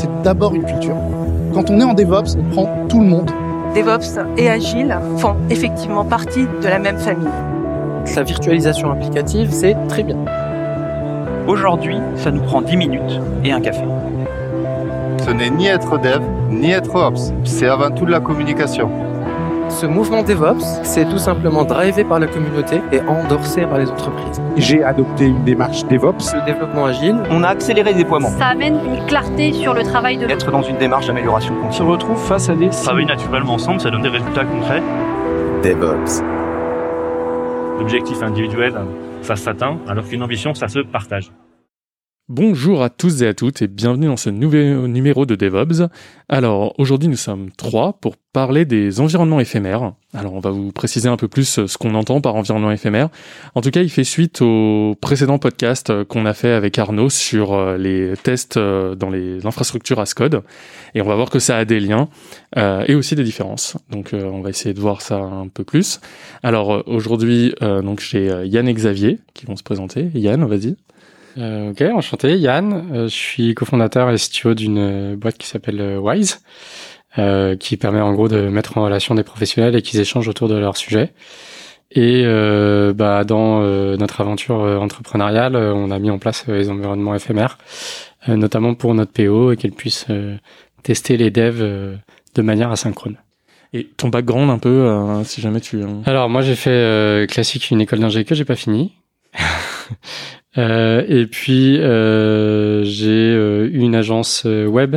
[0.00, 0.96] c'est d'abord une culture.
[1.52, 3.30] Quand on est en DevOps, on prend tout le monde.
[3.74, 7.28] DevOps et Agile font effectivement partie de la même famille.
[8.16, 10.16] La virtualisation applicative, c'est très bien.
[11.46, 13.84] Aujourd'hui, ça nous prend 10 minutes et un café.
[15.24, 17.32] Ce n'est ni être dev, ni être ops.
[17.44, 18.90] C'est avant tout de la communication.
[19.70, 24.40] Ce mouvement DevOps, c'est tout simplement drivé par la communauté et endorsé par les entreprises.
[24.56, 26.34] J'ai adopté une démarche DevOps.
[26.34, 28.28] Le développement agile, On a accéléré le déploiement.
[28.30, 31.78] Ça amène une clarté sur le travail de Être dans une démarche d'amélioration On se
[31.78, 31.90] continue.
[31.92, 34.82] retrouve face à des Travailler naturellement ensemble, ça donne des résultats concrets.
[35.62, 36.22] DevOps.
[37.78, 38.74] L'objectif individuel,
[39.22, 41.30] ça s'atteint, alors qu'une ambition, ça se partage.
[42.32, 45.88] Bonjour à tous et à toutes et bienvenue dans ce nouvel numéro de DevOps.
[46.28, 49.94] Alors aujourd'hui nous sommes trois pour parler des environnements éphémères.
[50.14, 53.08] Alors on va vous préciser un peu plus ce qu'on entend par environnement éphémère.
[53.56, 57.52] En tout cas il fait suite au précédent podcast qu'on a fait avec Arnaud sur
[57.52, 60.44] euh, les tests euh, dans les infrastructures Ascode
[60.94, 62.08] et on va voir que ça a des liens
[62.56, 63.76] euh, et aussi des différences.
[63.90, 66.00] Donc euh, on va essayer de voir ça un peu plus.
[66.44, 70.12] Alors euh, aujourd'hui euh, donc j'ai euh, Yann et Xavier qui vont se présenter.
[70.14, 70.76] Yann vas-y.
[71.38, 72.90] Euh, ok, enchanté, Yann.
[72.92, 76.42] Euh, je suis cofondateur et CTO d'une euh, boîte qui s'appelle euh, Wise,
[77.18, 80.48] euh, qui permet en gros de mettre en relation des professionnels et qu'ils échangent autour
[80.48, 81.12] de leur sujet.
[81.92, 83.60] Et euh, bah, dans
[83.96, 87.58] notre aventure entrepreneuriale, on a mis en place les environnements éphémères,
[88.28, 90.06] euh, notamment pour notre PO et qu'elle puisse
[90.84, 91.58] tester les devs
[92.34, 93.16] de manière asynchrone.
[93.72, 95.80] Et ton background un peu, si jamais tu...
[96.04, 98.92] Alors moi j'ai fait euh, classique une école d'ingé que j'ai pas fini.
[100.58, 104.96] Euh, et puis euh, j'ai euh, eu une agence euh, web.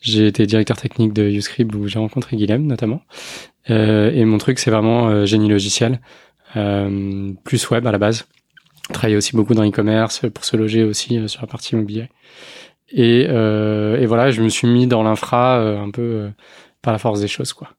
[0.00, 3.02] J'ai été directeur technique de Uscribe où j'ai rencontré Guilhem notamment.
[3.70, 6.00] Euh, et mon truc c'est vraiment génie logiciel,
[6.56, 8.26] euh, plus web à la base.
[8.92, 12.08] Travaillé aussi beaucoup dans e-commerce pour se loger aussi sur la partie immobilier.
[12.90, 16.30] Et, euh, et voilà, je me suis mis dans l'infra un peu
[16.82, 17.70] par la force des choses quoi.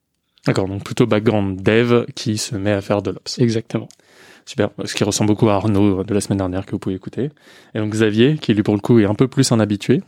[0.45, 3.39] D'accord, donc plutôt background dev qui se met à faire de l'ops.
[3.39, 3.87] Exactement.
[4.45, 7.31] Super, ce qui ressemble beaucoup à Arnaud de la semaine dernière que vous pouvez écouter.
[7.73, 10.01] Et donc Xavier, qui lui pour le coup est un peu plus un habitué.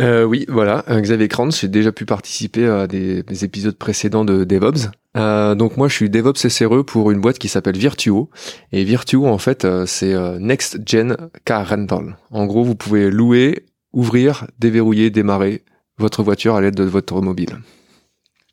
[0.00, 4.24] Euh, oui, voilà, euh, Xavier Kranz, j'ai déjà pu participer à des, des épisodes précédents
[4.24, 4.90] de DevOps.
[5.16, 8.30] Euh, donc moi, je suis DevOps SRE pour une boîte qui s'appelle Virtuo.
[8.72, 12.16] Et Virtuo, en fait, euh, c'est euh, Next Gen Car Rental.
[12.30, 15.64] En gros, vous pouvez louer, ouvrir, déverrouiller, démarrer
[15.98, 17.58] votre voiture à l'aide de votre mobile.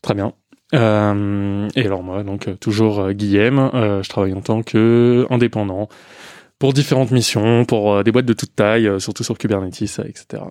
[0.02, 0.34] Très bien.
[0.74, 5.88] Euh, et alors moi, donc euh, toujours euh, Guillaume, je travaille en tant que indépendant
[6.60, 10.42] pour différentes missions, pour des boîtes de toute taille, surtout sur Kubernetes, etc.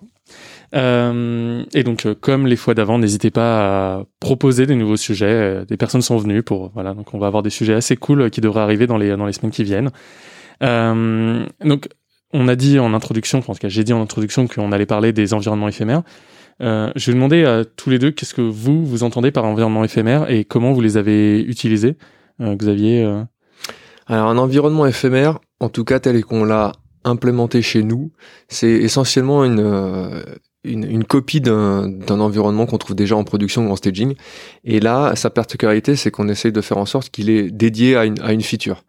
[0.73, 5.65] Et donc, comme les fois d'avant, n'hésitez pas à proposer des nouveaux sujets.
[5.65, 8.39] des personnes sont venues pour voilà, donc on va avoir des sujets assez cool qui
[8.39, 9.91] devraient arriver dans les dans les semaines qui viennent.
[10.61, 11.89] Donc,
[12.31, 15.11] on a dit en introduction, en tout cas, j'ai dit en introduction qu'on allait parler
[15.11, 16.03] des environnements éphémères.
[16.61, 19.83] Euh, je vais demander à tous les deux qu'est-ce que vous vous entendez par environnement
[19.83, 21.97] éphémère et comment vous les avez utilisés.
[22.41, 23.03] Euh, Xavier.
[23.03, 23.23] euh,
[24.07, 26.71] Alors un environnement éphémère, en tout cas tel qu'on l'a
[27.03, 28.11] implémenté chez nous,
[28.47, 30.23] c'est essentiellement une, euh,
[30.63, 34.15] une, une copie d'un d'un environnement qu'on trouve déjà en production ou en staging.
[34.63, 38.05] Et là, sa particularité, c'est qu'on essaye de faire en sorte qu'il est dédié à
[38.05, 38.83] une, à une feature.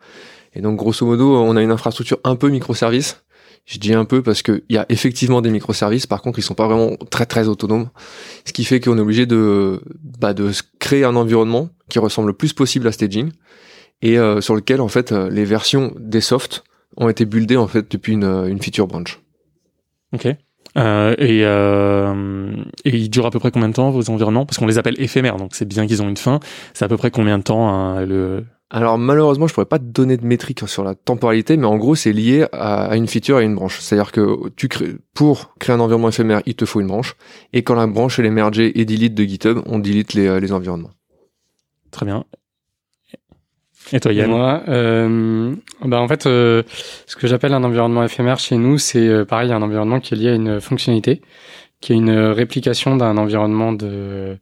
[0.54, 3.22] Et donc grosso modo, on a une infrastructure un peu microservice.
[3.70, 6.54] Je dis un peu parce qu'il y a effectivement des microservices, par contre ils sont
[6.54, 7.90] pas vraiment très très autonomes,
[8.46, 9.82] ce qui fait qu'on est obligé de,
[10.18, 13.30] bah, de créer un environnement qui ressemble le plus possible à staging
[14.00, 16.64] et euh, sur lequel en fait euh, les versions des softs
[16.96, 19.20] ont été buildées en fait depuis une, euh, une feature branch.
[20.14, 20.28] Ok.
[20.78, 22.54] Euh, et, euh,
[22.86, 24.46] et ils durent à peu près combien de temps vos environnements?
[24.46, 26.40] Parce qu'on les appelle éphémères, donc c'est bien qu'ils ont une fin.
[26.72, 29.84] C'est à peu près combien de temps hein, le Alors malheureusement je pourrais pas te
[29.84, 33.40] donner de métrique sur la temporalité, mais en gros c'est lié à, à une feature
[33.40, 33.80] et une branche.
[33.80, 37.16] C'est-à-dire que tu crées, pour créer un environnement éphémère, il te faut une branche,
[37.52, 40.38] et quand la branche elle est mergée et delete de GitHub, on delete les, euh,
[40.38, 40.90] les environnements.
[41.90, 42.24] Très bien.
[43.92, 44.28] Et toi Yann?
[44.28, 46.62] moi, euh, bah en fait, euh,
[47.06, 50.16] ce que j'appelle un environnement éphémère chez nous, c'est euh, pareil, un environnement qui est
[50.18, 51.22] lié à une fonctionnalité,
[51.80, 54.36] qui est une réplication d'un environnement de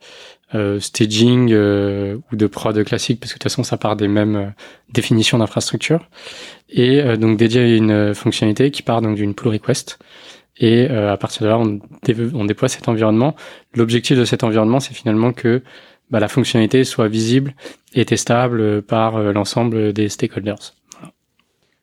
[0.54, 4.08] euh, staging euh, ou de prod classique, parce que de toute façon, ça part des
[4.08, 4.46] mêmes euh,
[4.92, 6.08] définitions d'infrastructure,
[6.68, 9.98] et donc dédié à une fonctionnalité qui part donc d'une pull request.
[10.58, 13.36] Et à partir de là, on, dé- déploie cet environnement.
[13.74, 15.62] L'objectif de cet environnement, c'est finalement que
[16.10, 17.54] bah, la fonctionnalité soit visible
[17.92, 20.72] et testable par l'ensemble des stakeholders.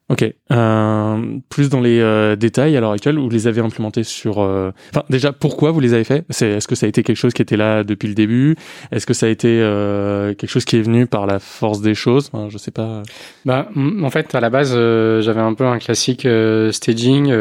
[0.10, 0.26] Ok.
[0.52, 4.40] Euh, plus dans les euh, détails à l'heure actuelle, vous les avez implémentés sur.
[4.42, 6.26] euh, Enfin, déjà, pourquoi vous les avez fait?
[6.30, 8.56] C'est est-ce que ça a été quelque chose qui était là depuis le début?
[8.92, 11.96] Est-ce que ça a été euh, quelque chose qui est venu par la force des
[11.96, 12.30] choses?
[12.34, 13.02] Enfin, Je sais pas.
[13.46, 17.34] Bah, en fait, à la base, euh, j'avais un peu un classique euh, staging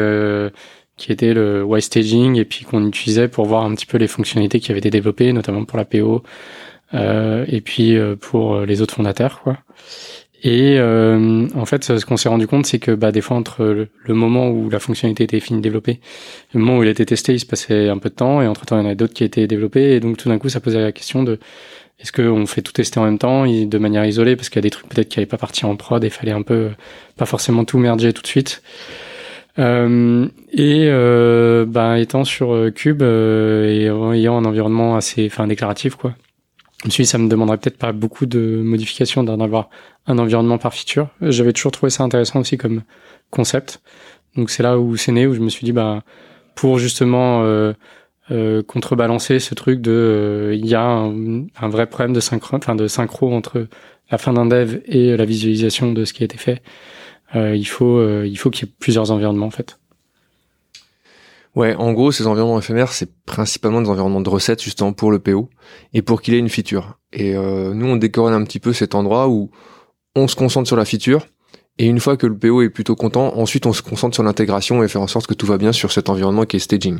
[0.95, 4.07] qui était le Y staging et puis qu'on utilisait pour voir un petit peu les
[4.07, 6.23] fonctionnalités qui avaient été développées, notamment pour la PO
[6.93, 9.57] et puis pour les autres fondateurs, quoi.
[10.45, 13.63] Et euh, en fait, ce qu'on s'est rendu compte, c'est que bah, des fois, entre
[13.63, 16.01] le, moment où la fonctionnalité était finie de développer,
[16.53, 18.77] le moment où il était testé, il se passait un peu de temps, et entre-temps,
[18.77, 20.81] il y en avait d'autres qui étaient développés, et donc tout d'un coup, ça posait
[20.81, 21.39] la question de
[21.99, 24.63] est-ce qu'on fait tout tester en même temps, de manière isolée, parce qu'il y a
[24.63, 26.71] des trucs peut-être qui n'allaient pas partir en prod, et il fallait un peu,
[27.15, 28.61] pas forcément tout merger tout de suite.
[29.59, 35.45] Euh, et euh, bah, étant sur euh, Cube euh, et ayant un environnement assez, enfin
[35.45, 36.15] déclaratif quoi,
[36.83, 39.69] je me suis dit ça me demanderait peut-être pas beaucoup de modifications d'en avoir
[40.05, 41.07] un environnement par feature.
[41.21, 42.83] J'avais toujours trouvé ça intéressant aussi comme
[43.29, 43.81] concept.
[44.35, 46.03] Donc c'est là où c'est né où je me suis dit bah
[46.55, 47.71] pour justement euh,
[48.31, 52.75] euh, contrebalancer ce truc de il y a un, un, vrai problème de synchro, enfin
[52.75, 53.67] de synchro entre
[54.11, 56.61] la fin d'un dev et la visualisation de ce qui a été fait.
[57.35, 59.79] Euh, il faut euh, il faut qu'il y ait plusieurs environnements en fait.
[61.55, 65.19] Ouais, en gros, ces environnements éphémères, c'est principalement des environnements de recettes justement pour le
[65.19, 65.49] PO
[65.93, 66.97] et pour qu'il ait une feature.
[67.11, 69.51] Et euh, nous, on décore un petit peu cet endroit où
[70.15, 71.27] on se concentre sur la feature
[71.79, 74.83] et une fois que le PO est plutôt content, ensuite on se concentre sur l'intégration
[74.83, 76.99] et faire en sorte que tout va bien sur cet environnement qui est staging.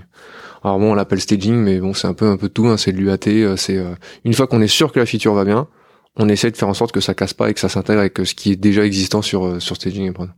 [0.64, 2.68] Alors bon, on l'appelle staging, mais bon, c'est un peu un peu tout.
[2.68, 3.56] Hein, c'est de l'UAT.
[3.58, 3.80] C'est
[4.24, 5.68] une fois qu'on est sûr que la feature va bien,
[6.16, 8.18] on essaie de faire en sorte que ça casse pas et que ça s'intègre avec
[8.24, 10.30] ce qui est déjà existant sur euh, sur staging et prod.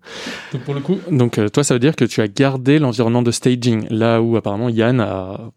[0.54, 3.22] Donc pour le coup, donc euh, toi ça veut dire que tu as gardé l'environnement
[3.22, 5.52] de staging là où apparemment Yann a.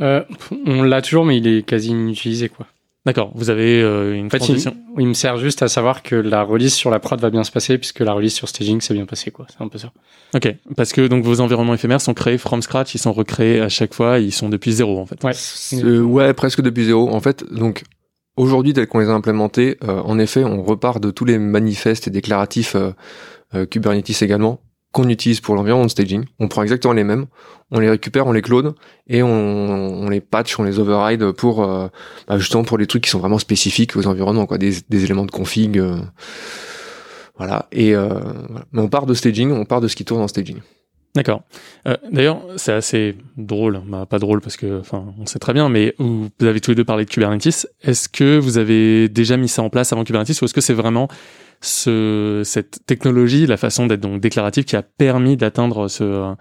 [0.00, 0.22] Euh,
[0.66, 2.66] on l'a toujours mais il est quasi inutilisé quoi.
[3.06, 4.76] D'accord, vous avez euh, une en fait, transition.
[4.98, 7.44] Il, il, me sert juste à savoir que la release sur la prod va bien
[7.44, 9.46] se passer puisque la release sur staging s'est bien passé quoi.
[9.48, 9.90] C'est un peu ça.
[10.34, 13.70] Ok, parce que donc vos environnements éphémères sont créés from scratch, ils sont recréés à
[13.70, 15.24] chaque fois, ils sont depuis zéro en fait.
[15.24, 15.98] Ouais.
[16.00, 17.08] ouais, presque depuis zéro.
[17.08, 17.84] En fait, donc
[18.40, 22.08] Aujourd'hui, tel qu'on les a implémentés, euh, en effet, on repart de tous les manifestes
[22.08, 22.92] et déclaratifs euh,
[23.54, 26.24] euh, Kubernetes également qu'on utilise pour l'environnement de staging.
[26.38, 27.26] On prend exactement les mêmes,
[27.70, 28.72] on les récupère, on les clone
[29.08, 33.10] et on, on les patch, on les override pour bah justement pour les trucs qui
[33.10, 35.80] sont vraiment spécifiques aux environnements, quoi, des, des éléments de config.
[37.36, 37.68] voilà.
[37.70, 38.22] Et voilà.
[38.72, 40.60] mais on part de staging, on part de ce qui tourne en staging.
[41.14, 41.42] D'accord.
[41.88, 45.68] Euh, D'ailleurs, c'est assez drôle, bah, pas drôle parce que, enfin, on sait très bien,
[45.68, 47.66] mais vous avez tous les deux parlé de Kubernetes.
[47.82, 50.74] Est-ce que vous avez déjà mis ça en place avant Kubernetes ou est-ce que c'est
[50.74, 51.08] vraiment
[51.60, 56.32] ce, cette technologie, la façon d'être donc déclarative, qui a permis d'atteindre ce,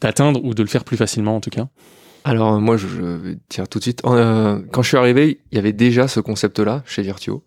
[0.00, 1.66] d'atteindre ou de le faire plus facilement en tout cas?
[2.24, 5.58] Alors moi, je, vais dire tout de suite, euh, quand je suis arrivé, il y
[5.58, 7.44] avait déjà ce concept-là chez Virtuo.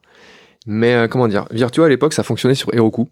[0.67, 3.09] Mais euh, comment dire, Virtuo à l'époque, ça fonctionnait sur Heroku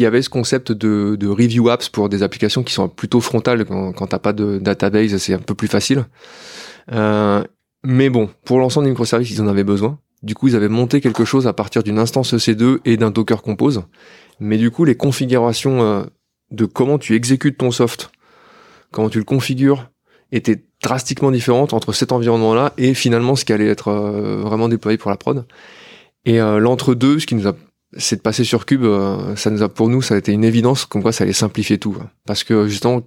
[0.00, 3.92] qui avait ce concept de, review apps pour des applications qui sont plutôt frontales quand,
[3.92, 6.06] quand t'as pas de database, c'est un peu plus facile.
[6.90, 7.44] Euh,
[7.84, 9.98] mais bon, pour l'ensemble des microservices, ils en avaient besoin.
[10.22, 13.42] Du coup, ils avaient monté quelque chose à partir d'une instance EC2 et d'un Docker
[13.42, 13.82] Compose.
[14.38, 16.04] Mais du coup, les configurations euh,
[16.50, 18.10] de comment tu exécutes ton soft,
[18.92, 19.90] comment tu le configures,
[20.32, 24.96] étaient drastiquement différentes entre cet environnement-là et finalement ce qui allait être euh, vraiment déployé
[24.96, 25.44] pour la prod.
[26.24, 27.54] Et l'entre-deux, ce qui nous a
[27.96, 30.44] c'est de passer sur Cube, euh, ça nous a pour nous ça a été une
[30.44, 32.10] évidence comme quoi ça allait simplifier tout, hein.
[32.26, 33.02] parce que justement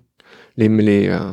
[0.57, 1.31] les les euh,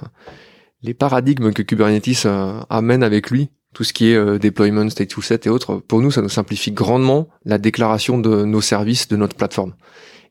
[0.82, 5.46] les paradigmes que Kubernetes euh, amène avec lui, tout ce qui est deployment, stateful set
[5.46, 9.36] et autres, pour nous ça nous simplifie grandement la déclaration de nos services, de notre
[9.36, 9.74] plateforme.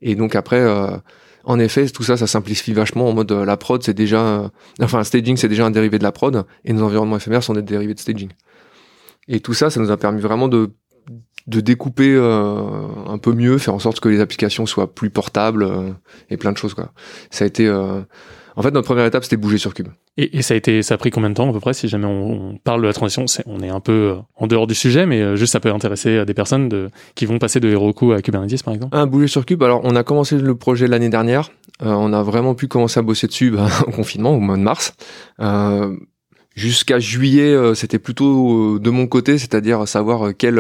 [0.01, 0.65] Et donc après,
[1.45, 4.51] en effet, tout ça ça simplifie vachement en mode la prod c'est déjà,
[4.81, 7.61] enfin staging c'est déjà un dérivé de la prod et nos environnements éphémères sont des
[7.61, 8.29] dérivés de staging.
[9.29, 10.71] Et tout ça, ça nous a permis vraiment de
[11.47, 15.63] de découper euh, un peu mieux, faire en sorte que les applications soient plus portables
[15.63, 15.91] euh,
[16.29, 16.91] et plein de choses quoi.
[17.31, 18.01] Ça a été euh,
[18.55, 19.87] en fait notre première étape c'était bouger sur Cube.
[20.17, 21.87] Et, et, ça a été ça a pris combien de temps à peu près si
[21.87, 25.05] jamais on, parle de la transition, c'est on est un peu en dehors du sujet
[25.05, 28.63] mais juste ça peut intéresser des personnes de qui vont passer de Heroku à Kubernetes
[28.63, 28.95] par exemple.
[28.95, 29.63] Un bouger sur Cube.
[29.63, 33.27] Alors on a commencé le projet l'année dernière, on a vraiment pu commencer à bosser
[33.27, 34.93] dessus bah, au confinement au mois de mars.
[36.59, 40.59] Jusqu'à juillet, c'était plutôt de mon côté, c'est-à-dire savoir quel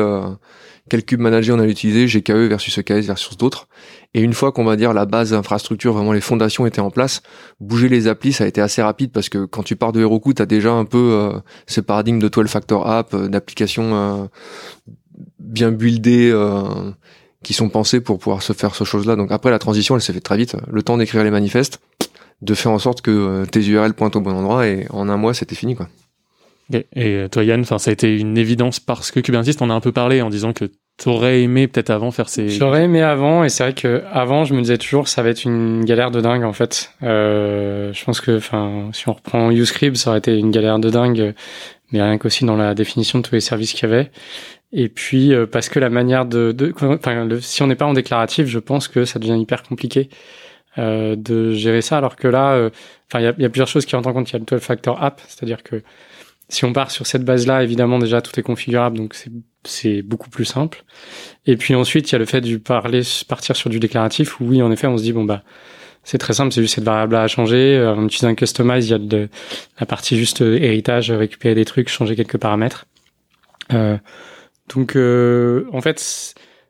[0.89, 3.67] quel cube manager on allait utiliser, GKE versus EKS versus d'autres.
[4.13, 7.21] Et une fois qu'on va dire la base infrastructure, vraiment les fondations étaient en place,
[7.59, 10.33] bouger les applis, ça a été assez rapide parce que quand tu pars de Heroku,
[10.33, 14.25] tu as déjà un peu euh, ce paradigme de 12 factor app, euh, d'applications euh,
[15.39, 16.33] bien buildées
[17.43, 19.15] qui sont pensées pour pouvoir se faire ce chose-là.
[19.15, 20.55] Donc après la transition, elle s'est fait très vite.
[20.69, 21.79] Le temps d'écrire les manifestes,
[22.41, 25.33] de faire en sorte que tes URL pointent au bon endroit et en un mois,
[25.33, 25.87] c'était fini quoi.
[26.95, 29.79] Et toi Yann, enfin ça a été une évidence parce que Kubernetes, on a un
[29.79, 30.65] peu parlé en disant que
[30.99, 32.49] tu aurais aimé peut-être avant faire ces.
[32.49, 35.45] J'aurais aimé avant et c'est vrai que avant je me disais toujours ça va être
[35.45, 36.91] une galère de dingue en fait.
[37.03, 40.89] Euh, je pense que enfin si on reprend UseScript ça aurait été une galère de
[40.89, 41.33] dingue,
[41.91, 44.11] mais rien qu'aussi dans la définition de tous les services qu'il y avait.
[44.73, 47.93] Et puis euh, parce que la manière de, de enfin si on n'est pas en
[47.93, 50.09] déclaratif, je pense que ça devient hyper compliqué.
[50.79, 51.97] Euh, de gérer ça.
[51.97, 52.69] Alors que là, euh,
[53.07, 54.29] enfin, il y a, y a, plusieurs choses qui rentrent en compte.
[54.29, 55.83] Il y a le 12 factor app, c'est-à-dire que
[56.49, 59.15] si on part sur cette base-là, évidemment, déjà, tout est configurable, donc
[59.63, 60.83] c'est beaucoup plus simple.
[61.45, 64.45] Et puis ensuite, il y a le fait de parler, partir sur du déclaratif, où
[64.45, 65.43] oui, en effet, on se dit, bon, bah,
[66.03, 67.77] c'est très simple, c'est juste cette variable-là à changer.
[67.77, 69.29] Euh, en utilisant customize, il y a de,
[69.79, 72.87] la partie juste héritage, récupérer des trucs, changer quelques paramètres.
[73.73, 73.97] Euh,
[74.75, 75.99] donc, euh, en fait,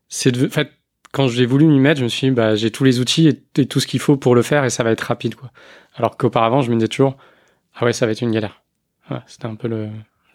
[0.10, 0.72] c'est en fait,
[1.12, 3.66] quand j'ai voulu m'y mettre, je me suis dit, bah, j'ai tous les outils et,
[3.66, 5.52] tout ce qu'il faut pour le faire et ça va être rapide, quoi.
[5.96, 7.18] Alors qu'auparavant, je me disais toujours,
[7.76, 8.62] ah ouais, ça va être une galère.
[9.28, 9.90] c'était un peu le.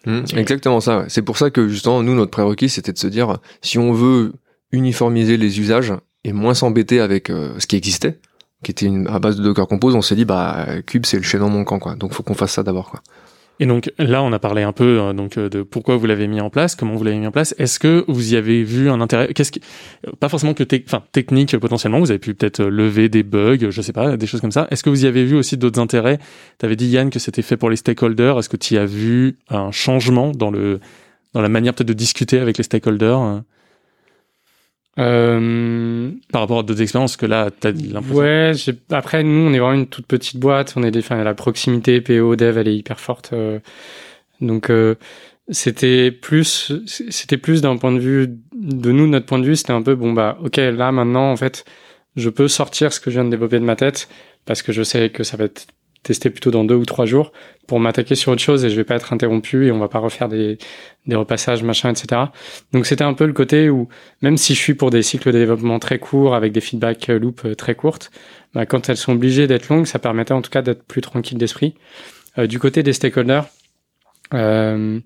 [0.05, 0.99] Mmh, exactement ça.
[0.99, 1.05] Ouais.
[1.07, 4.33] C'est pour ça que justement, nous, notre prérequis, c'était de se dire, si on veut
[4.71, 8.19] uniformiser les usages et moins s'embêter avec euh, ce qui existait,
[8.63, 11.23] qui était une, à base de Docker Compose, on s'est dit, bah, Cube, c'est le
[11.23, 11.95] chaînon manquant, quoi.
[11.95, 13.01] Donc, faut qu'on fasse ça d'abord, quoi.
[13.59, 16.27] Et donc là, on a parlé un peu euh, donc euh, de pourquoi vous l'avez
[16.27, 17.55] mis en place, comment vous l'avez mis en place.
[17.57, 19.33] Est-ce que vous y avez vu un intérêt?
[19.33, 19.61] Qu'est-ce qui,
[20.19, 23.81] pas forcément que enfin technique potentiellement, vous avez pu peut-être euh, lever des bugs, je
[23.81, 24.67] sais pas, des choses comme ça.
[24.71, 26.19] Est-ce que vous y avez vu aussi d'autres intérêts?
[26.59, 28.39] Tu avais dit Yann que c'était fait pour les stakeholders.
[28.39, 30.79] Est-ce que tu y as vu un changement dans le
[31.33, 33.41] dans la manière peut-être de discuter avec les stakeholders
[34.97, 36.11] euh...
[36.31, 38.15] Par rapport à d'autres expériences que là, t'as l'impression.
[38.15, 38.51] Ouais,
[38.91, 40.73] après nous, on est vraiment une toute petite boîte.
[40.77, 43.31] On est des, enfin, la proximité PO Dev, elle est hyper forte.
[43.33, 43.59] Euh...
[44.41, 44.95] donc euh,
[45.49, 49.73] c'était plus, c'était plus d'un point de vue de nous, notre point de vue, c'était
[49.73, 51.65] un peu bon bah, ok, là maintenant en fait,
[52.15, 54.07] je peux sortir ce que je viens de développer de ma tête
[54.45, 55.67] parce que je sais que ça va être
[56.05, 57.33] tester plutôt dans deux ou trois jours
[57.67, 59.99] pour m'attaquer sur autre chose et je vais pas être interrompu et on va pas
[59.99, 60.57] refaire des,
[61.11, 62.21] repassages, machin, etc.
[62.71, 63.89] Donc c'était un peu le côté où,
[64.21, 67.41] même si je suis pour des cycles de développement très courts avec des feedback loop
[67.43, 68.11] euh, très courtes,
[68.53, 71.37] bah, quand elles sont obligées d'être longues, ça permettait en tout cas d'être plus tranquille
[71.37, 71.75] d'esprit.
[72.37, 73.45] Euh, du côté des stakeholders,
[74.33, 74.99] euh,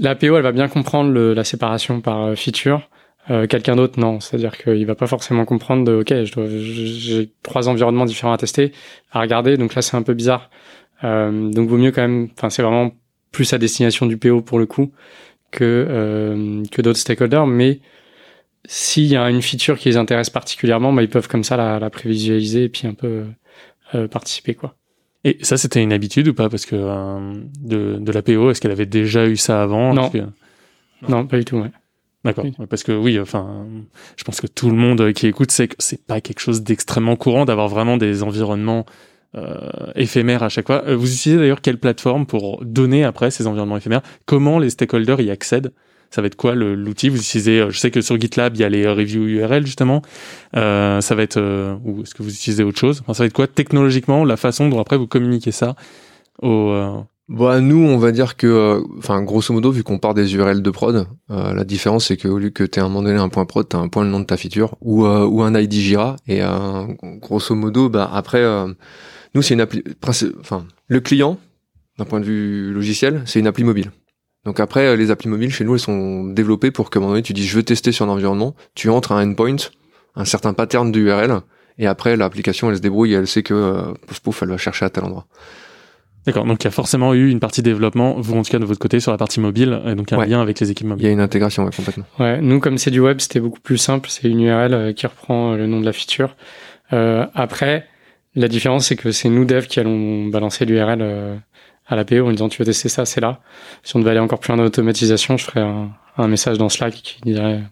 [0.00, 2.88] la PO, elle va bien comprendre la séparation par euh, feature.
[3.30, 4.20] Euh, quelqu'un d'autre, non.
[4.20, 8.72] C'est-à-dire qu'il va pas forcément comprendre de, ok, j'ai trois environnements différents à tester,
[9.12, 10.50] à regarder, donc là c'est un peu bizarre.
[11.04, 12.92] Euh, donc vaut mieux quand même, enfin c'est vraiment
[13.30, 14.92] plus à destination du PO pour le coup
[15.50, 17.80] que euh, que d'autres stakeholders, mais
[18.64, 21.78] s'il y a une feature qui les intéresse particulièrement, bah, ils peuvent comme ça la,
[21.78, 23.24] la prévisualiser et puis un peu
[23.94, 24.74] euh, participer quoi.
[25.24, 26.48] Et ça, c'était une habitude ou pas?
[26.48, 29.92] Parce que euh, de, de la PO, est-ce qu'elle avait déjà eu ça avant?
[29.92, 30.10] Non.
[31.08, 31.26] non.
[31.26, 31.56] pas du tout.
[31.56, 31.70] Ouais.
[32.24, 32.44] D'accord.
[32.68, 33.66] Parce que oui, enfin,
[34.16, 37.16] je pense que tout le monde qui écoute sait que c'est pas quelque chose d'extrêmement
[37.16, 38.86] courant d'avoir vraiment des environnements
[39.36, 40.82] euh, éphémères à chaque fois.
[40.86, 44.02] Euh, vous utilisez d'ailleurs quelle plateforme pour donner après ces environnements éphémères?
[44.26, 45.72] Comment les stakeholders y accèdent?
[46.10, 47.10] Ça va être quoi l'outil?
[47.10, 50.02] Vous utilisez, euh, je sais que sur GitLab il y a les reviews URL justement.
[50.56, 53.00] Euh, ça va être, euh, ou est-ce que vous utilisez autre chose?
[53.02, 55.76] Enfin, Ça va être quoi technologiquement la façon dont après vous communiquez ça
[56.40, 56.72] au,
[57.28, 60.62] bah nous, on va dire que, euh, enfin, grosso modo, vu qu'on part des URL
[60.62, 63.18] de prod, euh, la différence c'est qu'au lieu que tu aies à un moment donné
[63.18, 65.42] un point prod, tu as un point le nom de ta feature ou euh, ou
[65.42, 66.40] un ID Jira et
[67.20, 68.42] grosso modo, bah après,
[69.34, 69.84] nous c'est une appli,
[70.40, 71.38] enfin, le client
[71.98, 73.90] d'un point de vue logiciel, c'est une appli mobile.
[74.44, 77.22] Donc après, les applis mobiles chez nous, elles sont développées pour qu'à un moment donné,
[77.22, 79.56] tu dis je veux tester sur un environnement, tu entres un endpoint,
[80.14, 81.40] un certain pattern d'URL,
[81.76, 84.86] et après l'application elle se débrouille, et elle sait que pouf pouf, elle va chercher
[84.86, 85.26] à tel endroit.
[86.28, 88.66] D'accord, donc il y a forcément eu une partie développement, vous en tout cas de
[88.66, 91.04] votre côté, sur la partie mobile, et donc un lien avec les équipes mobiles.
[91.04, 92.04] Il y a une intégration, ouais, complètement.
[92.18, 95.06] Ouais, nous comme c'est du web, c'était beaucoup plus simple, c'est une URL euh, qui
[95.06, 96.36] reprend euh, le nom de la feature.
[96.92, 97.86] Euh, après,
[98.34, 101.36] la différence c'est que c'est nous devs qui allons balancer l'URL euh,
[101.86, 103.40] à l'APO en disant tu veux tester ça, c'est là.
[103.82, 106.68] Si on devait aller encore plus loin dans l'automatisation, je ferais un, un, message dans
[106.68, 107.62] Slack qui dirait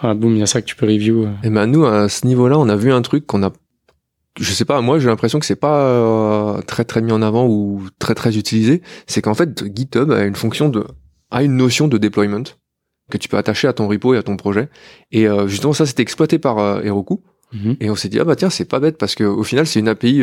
[0.00, 1.26] ah, boum, il y a ça que tu peux review.
[1.42, 3.50] Et ben nous, à ce niveau-là, on a vu un truc qu'on a
[4.38, 7.46] je sais pas, moi j'ai l'impression que c'est pas euh, très très mis en avant
[7.46, 8.82] ou très très utilisé.
[9.06, 10.84] C'est qu'en fait GitHub a une fonction de
[11.30, 12.44] a une notion de deployment
[13.10, 14.68] que tu peux attacher à ton repo et à ton projet.
[15.12, 17.22] Et euh, justement ça c'était exploité par euh, Heroku.
[17.52, 17.76] Mhm.
[17.80, 19.80] Et on s'est dit ah bah tiens c'est pas bête parce que au final c'est
[19.80, 20.22] une API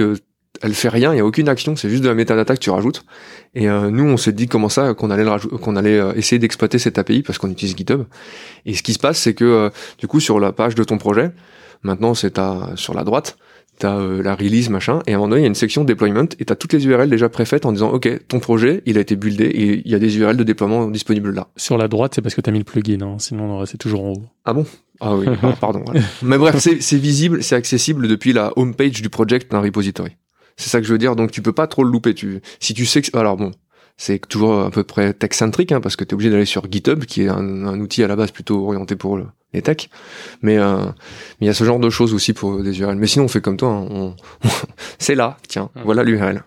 [0.62, 2.70] elle fait rien, il y a aucune action, c'est juste de la metadata que tu
[2.70, 3.04] rajoutes.
[3.56, 5.26] Et nous, on s'est dit comment ça qu'on allait
[5.62, 8.04] qu'on allait essayer d'exploiter cette API parce qu'on utilise GitHub.
[8.66, 11.32] Et ce qui se passe, c'est que du coup sur la page de ton projet,
[11.84, 13.38] maintenant c'est à sur la droite,
[13.78, 15.84] t'as euh, la release machin et à un moment donné il y a une section
[15.84, 19.02] deployment et t'as toutes les URL déjà préfaites en disant ok ton projet il a
[19.02, 21.48] été buildé et il y a des URL de déploiement disponibles là.
[21.58, 24.10] Sur la droite c'est parce que t'as mis le plugin hein, sinon c'est toujours en
[24.14, 24.24] haut.
[24.46, 24.66] Ah bon?
[25.00, 25.84] Ah oui ah, pardon
[26.22, 30.12] mais bref c'est visible c'est accessible depuis la homepage du project d'un repository.
[30.58, 32.74] C'est ça que je veux dire donc tu peux pas trop le louper tu si
[32.74, 33.52] tu sais que alors bon
[33.98, 37.06] c'est toujours à peu près tech-centrique, hein, parce que tu es obligé d'aller sur GitHub,
[37.06, 39.90] qui est un, un, outil à la base plutôt orienté pour le, les techs.
[40.42, 40.86] Mais euh,
[41.40, 42.98] il y a ce genre de choses aussi pour des URL.
[42.98, 44.16] Mais sinon, on fait comme toi, hein, on,
[45.00, 46.44] c'est là, tiens, voilà l'URL.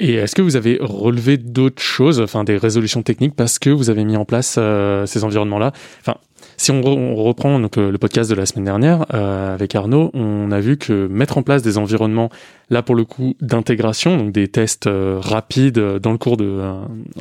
[0.00, 3.90] Et est-ce que vous avez relevé d'autres choses, enfin des résolutions techniques, parce que vous
[3.90, 5.72] avez mis en place euh, ces environnements-là?
[6.00, 6.18] Enfin,
[6.60, 9.76] Si on, re- on reprend donc euh, le podcast de la semaine dernière euh, avec
[9.76, 12.30] Arnaud, on a vu que mettre en place des environnements,
[12.68, 16.60] là pour le coup d'intégration, donc des tests euh, rapides dans le cours de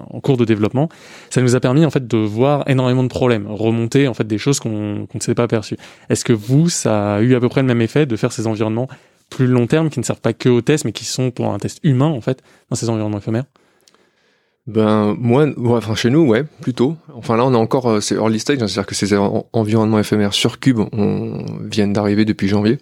[0.10, 0.90] en cours de développement,
[1.30, 4.40] ça nous a permis en fait de voir énormément de problèmes, remonter en fait des
[4.40, 5.78] choses qu'on ne s'était pas aperçues.
[6.10, 8.48] Est-ce que vous, ça a eu à peu près le même effet de faire ces
[8.48, 8.88] environnements
[9.30, 11.60] plus long terme qui ne servent pas que au test, mais qui sont pour un
[11.60, 12.42] test humain en fait
[12.72, 13.46] dans ces environnements éphémères?
[14.68, 16.98] Ben moi, ouais, enfin chez nous, ouais, plutôt.
[17.14, 19.98] Enfin là, on est encore, euh, c'est early stage, hein, c'est-à-dire que ces en- environnements
[20.00, 22.78] éphémères sur Cube on, viennent d'arriver depuis janvier.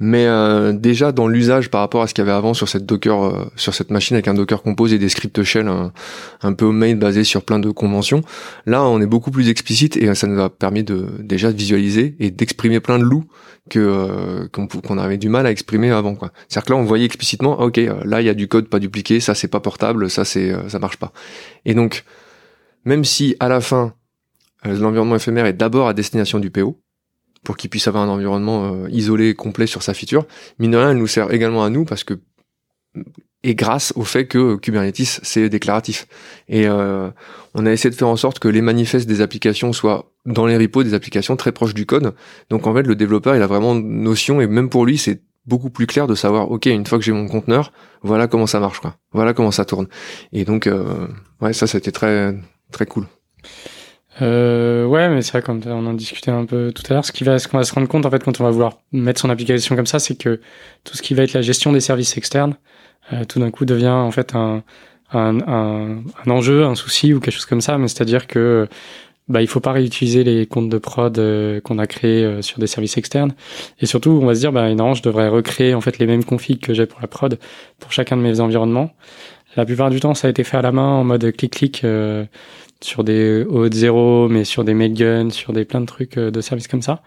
[0.00, 2.86] Mais euh, déjà dans l'usage par rapport à ce qu'il y avait avant sur cette
[2.86, 6.64] Docker, euh, sur cette machine avec un Docker Compose et des scripts shell un, peu
[6.64, 8.22] homemade basés sur plein de conventions,
[8.66, 12.16] là on est beaucoup plus explicite et ça nous a permis de déjà de visualiser
[12.18, 13.26] et d'exprimer plein de loups
[13.68, 16.32] que euh, qu'on qu'on avait du mal à exprimer avant quoi.
[16.48, 18.68] C'est-à-dire que là on voyait explicitement, ah, ok, euh, là il y a du code
[18.68, 21.12] pas dupliqué, ça c'est pas portable, ça c'est euh, ça marche pas.
[21.64, 22.04] Et donc
[22.84, 23.94] même si à la fin
[24.64, 26.78] l'environnement éphémère est d'abord à destination du PO
[27.44, 30.26] pour qu'il puisse avoir un environnement euh, isolé complet sur sa feature,
[30.58, 32.20] mine de elle nous sert également à nous parce que
[33.42, 36.06] et grâce au fait que Kubernetes c'est déclaratif.
[36.48, 37.10] Et euh,
[37.54, 40.58] on a essayé de faire en sorte que les manifestes des applications soient dans les
[40.58, 42.14] repos des applications très proches du code.
[42.50, 45.70] Donc en fait le développeur il a vraiment notion et même pour lui c'est beaucoup
[45.70, 48.80] plus clair de savoir ok une fois que j'ai mon conteneur voilà comment ça marche
[48.80, 49.88] quoi voilà comment ça tourne
[50.32, 51.08] et donc euh,
[51.40, 52.34] ouais ça c'était très
[52.70, 53.06] très cool
[54.22, 57.12] Euh, ouais, mais c'est vrai, comme on en discutait un peu tout à l'heure, ce
[57.12, 59.20] qui va, ce qu'on va se rendre compte, en fait, quand on va vouloir mettre
[59.20, 60.40] son application comme ça, c'est que
[60.84, 62.56] tout ce qui va être la gestion des services externes,
[63.12, 64.62] euh, tout d'un coup devient, en fait, un,
[65.12, 68.68] un, un, enjeu, un souci ou quelque chose comme ça, mais c'est-à-dire que,
[69.30, 72.58] bah, il faut pas réutiliser les comptes de prod euh, qu'on a créés euh, sur
[72.58, 73.32] des services externes.
[73.78, 76.24] Et surtout, on va se dire, bah, non, je devrais recréer, en fait, les mêmes
[76.24, 77.38] configs que j'ai pour la prod
[77.78, 78.90] pour chacun de mes environnements.
[79.56, 82.24] La plupart du temps, ça a été fait à la main en mode clic-clic, euh,
[82.80, 86.40] sur des hautes zéro, mais sur des mailguns, sur des plein de trucs euh, de
[86.40, 87.02] services comme ça.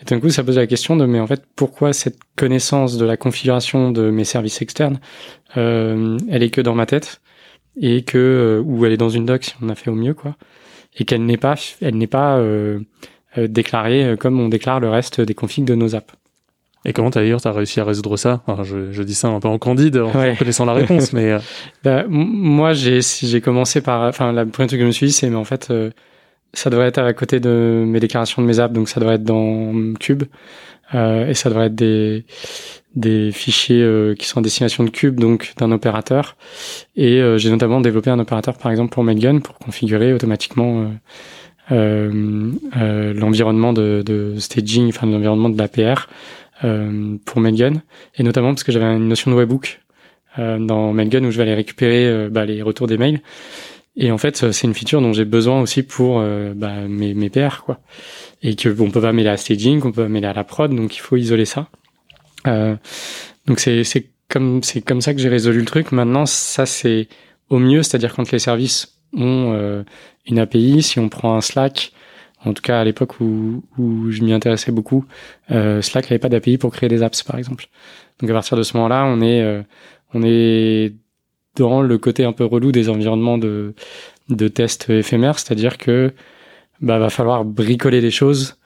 [0.00, 3.06] Et d'un coup, ça pose la question de, mais en fait, pourquoi cette connaissance de
[3.06, 5.00] la configuration de mes services externes,
[5.56, 7.22] euh, elle est que dans ma tête
[7.80, 10.36] et que ou elle est dans une doc si on a fait au mieux, quoi,
[10.96, 12.42] et qu'elle n'est pas, elle n'est pas
[13.36, 16.19] déclarée comme on déclare le reste des configs de nos apps.
[16.86, 18.42] Et comment d'ailleurs t'as réussi à résoudre ça?
[18.46, 20.34] Enfin, je, je dis ça un peu en candide en Ouais.
[20.38, 21.38] connaissant la réponse, mais euh,
[21.84, 25.12] Bah, moi, j'ai j'ai commencé par, enfin, la première truc que je me suis dit,
[25.12, 25.90] c'est mais en fait, euh,
[26.54, 29.24] ça devrait être à côté de mes déclarations de mes apps, donc ça devrait être
[29.24, 30.24] dans Cube,
[30.94, 32.24] euh, et ça devrait être des
[32.96, 36.36] des fichiers euh, qui sont en destination de Cube, donc d'un opérateur.
[36.96, 40.90] Et euh, j'ai notamment développé un opérateur, par exemple, pour Mailgun, pour configurer automatiquement
[41.70, 42.50] euh,
[43.14, 46.08] l'environnement de, de staging, enfin l'environnement de l'APR
[46.60, 47.82] pour Mailgun,
[48.16, 49.80] et notamment parce que j'avais une notion de webhook
[50.38, 53.20] euh, dans Mailgun où je vais aller récupérer euh, bah, les retours des mails.
[53.96, 57.14] Et en fait, euh, c'est une feature dont j'ai besoin aussi pour euh, bah, mes,
[57.14, 57.80] mes PR, quoi.
[58.42, 60.74] Et que on peut pas mêler à staging, qu'on peut pas mêler à la prod,
[60.74, 61.68] donc il faut isoler ça.
[62.46, 62.76] Euh,
[63.46, 65.92] donc c'est c'est comme c'est comme ça que j'ai résolu le truc.
[65.92, 67.08] Maintenant, ça c'est
[67.50, 69.82] au mieux, c'est-à-dire quand les services ont euh,
[70.26, 71.92] une API, si on prend un Slack,
[72.44, 75.04] en tout cas à l'époque où, où je m'y intéressais beaucoup,
[75.50, 77.66] euh, Slack n'avait pas d'API pour créer des apps, par exemple.
[78.20, 79.62] Donc à partir de ce moment-là, on est euh,
[80.14, 80.94] on est
[81.56, 83.74] dans le côté un peu relou des environnements de,
[84.28, 86.12] de tests éphémères, c'est-à-dire que
[86.80, 88.56] bah, va falloir bricoler des choses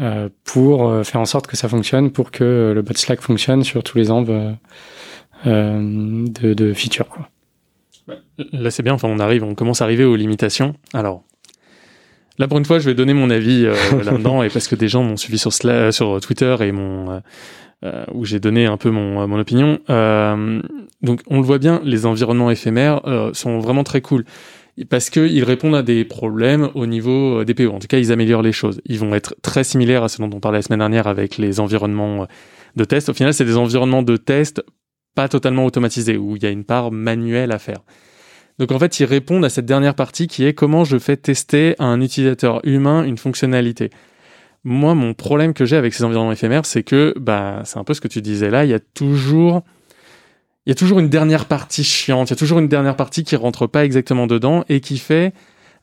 [0.00, 3.20] euh, pour euh, faire en sorte que ça fonctionne, pour que euh, le bot Slack
[3.20, 4.52] fonctionne sur tous les euh,
[5.46, 7.08] euh, de, de features.
[7.08, 7.28] Quoi.
[8.52, 8.94] là c'est bien.
[8.94, 10.74] Enfin, on arrive, on commence à arriver aux limitations.
[10.94, 11.24] Alors.
[12.40, 13.74] Là, pour une fois, je vais donner mon avis euh,
[14.04, 17.20] là-dedans, et parce que des gens m'ont suivi sur, sur Twitter et euh,
[17.84, 19.78] euh, où j'ai donné un peu mon, mon opinion.
[19.90, 20.62] Euh,
[21.02, 24.24] donc, on le voit bien, les environnements éphémères euh, sont vraiment très cool
[24.88, 27.74] parce qu'ils répondent à des problèmes au niveau euh, des PO.
[27.74, 28.80] En tout cas, ils améliorent les choses.
[28.86, 31.60] Ils vont être très similaires à ce dont on parlait la semaine dernière avec les
[31.60, 32.26] environnements euh,
[32.76, 33.10] de test.
[33.10, 34.62] Au final, c'est des environnements de test
[35.14, 37.80] pas totalement automatisés, où il y a une part manuelle à faire.
[38.60, 41.74] Donc en fait, ils répondent à cette dernière partie qui est comment je fais tester
[41.78, 43.88] à un utilisateur humain une fonctionnalité.
[44.64, 47.94] Moi, mon problème que j'ai avec ces environnements éphémères, c'est que, bah, c'est un peu
[47.94, 49.62] ce que tu disais là, il y a toujours,
[50.66, 53.24] il y a toujours une dernière partie chiante, il y a toujours une dernière partie
[53.24, 55.32] qui rentre pas exactement dedans et qui fait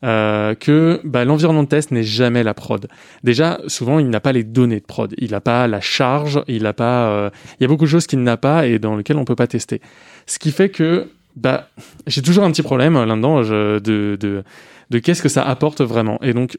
[0.04, 2.88] euh, que bah, l'environnement de test n'est jamais la prod.
[3.24, 6.62] Déjà, souvent, il n'a pas les données de prod, il n'a pas la charge, il
[6.62, 9.18] n'a pas, euh, il y a beaucoup de choses qu'il n'a pas et dans lesquelles
[9.18, 9.82] on peut pas tester.
[10.28, 11.70] Ce qui fait que bah,
[12.08, 14.44] j'ai toujours un petit problème là-dedans je- de, de,
[14.90, 16.20] de qu'est-ce que ça apporte vraiment.
[16.22, 16.58] Et donc,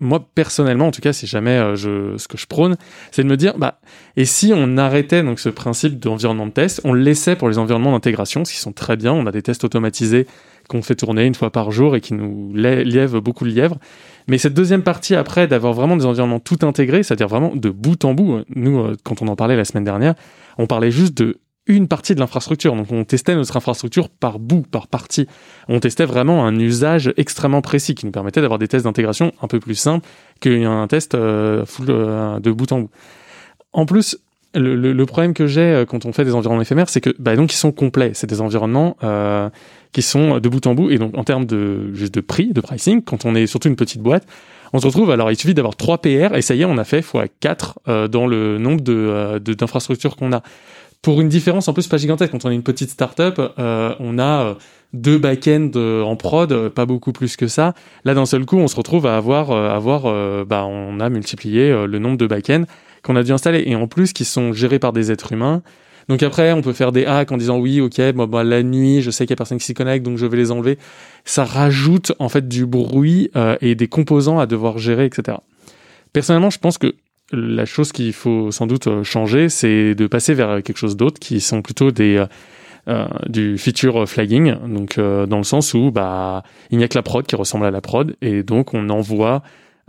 [0.00, 2.76] moi, personnellement, en tout cas, si jamais euh, ce que je prône,
[3.12, 3.80] c'est de me dire, bah,
[4.16, 7.58] et si on arrêtait donc ce principe d'environnement de test, on le laissait pour les
[7.58, 10.26] environnements d'intégration, ce qui sont très bien, on a des tests automatisés
[10.68, 13.78] qu'on fait tourner une fois par jour et qui nous lièvent beaucoup de lièvres.
[14.26, 18.04] Mais cette deuxième partie après d'avoir vraiment des environnements tout intégrés, c'est-à-dire vraiment de bout
[18.04, 20.14] en bout, nous euh, quand on en parlait la semaine dernière,
[20.58, 22.74] on parlait juste de une partie de l'infrastructure.
[22.76, 25.26] Donc on testait notre infrastructure par bout, par partie.
[25.68, 29.48] On testait vraiment un usage extrêmement précis qui nous permettait d'avoir des tests d'intégration un
[29.48, 30.06] peu plus simples
[30.40, 32.90] qu'un test euh, euh, de bout en bout.
[33.72, 34.18] En plus,
[34.54, 37.52] le, problème que j'ai euh, quand on fait des environnements éphémères, c'est que bah, donc
[37.52, 38.12] ils sont complets.
[38.14, 38.96] C'est des environnements
[39.92, 42.60] qui sont de bout en bout et donc en termes de juste de prix, de
[42.60, 44.26] pricing, quand on est surtout une petite boîte,
[44.74, 46.84] on se retrouve alors il suffit d'avoir 3 PR et ça y est, on a
[46.84, 50.42] fait x4 euh, dans le nombre de d'infrastructures qu'on a.
[51.04, 54.18] Pour une différence en plus pas gigantesque, quand on est une petite startup, euh, on
[54.18, 54.56] a
[54.92, 57.74] deux back-ends en prod, pas beaucoup plus que ça.
[58.04, 60.04] Là, d'un seul coup, on se retrouve à avoir, avoir
[60.46, 62.64] bah, on a multiplié le nombre de back-ends
[63.02, 65.62] qu'on a dû installer et en plus qui sont gérés par des êtres humains.
[66.08, 69.00] Donc après, on peut faire des hacks en disant oui, ok, bon, bah, la nuit,
[69.00, 70.78] je sais qu'il y a personne qui s'y connecte, donc je vais les enlever.
[71.24, 75.38] Ça rajoute en fait du bruit euh, et des composants à devoir gérer, etc.
[76.12, 76.94] Personnellement, je pense que
[77.34, 81.18] la chose qu'il faut sans doute euh, changer, c'est de passer vers quelque chose d'autre,
[81.18, 82.24] qui sont plutôt des
[82.88, 87.02] euh, du feature flagging, donc dans le sens où bah il n'y a que la
[87.02, 89.42] prod qui ressemble à la prod et donc on envoie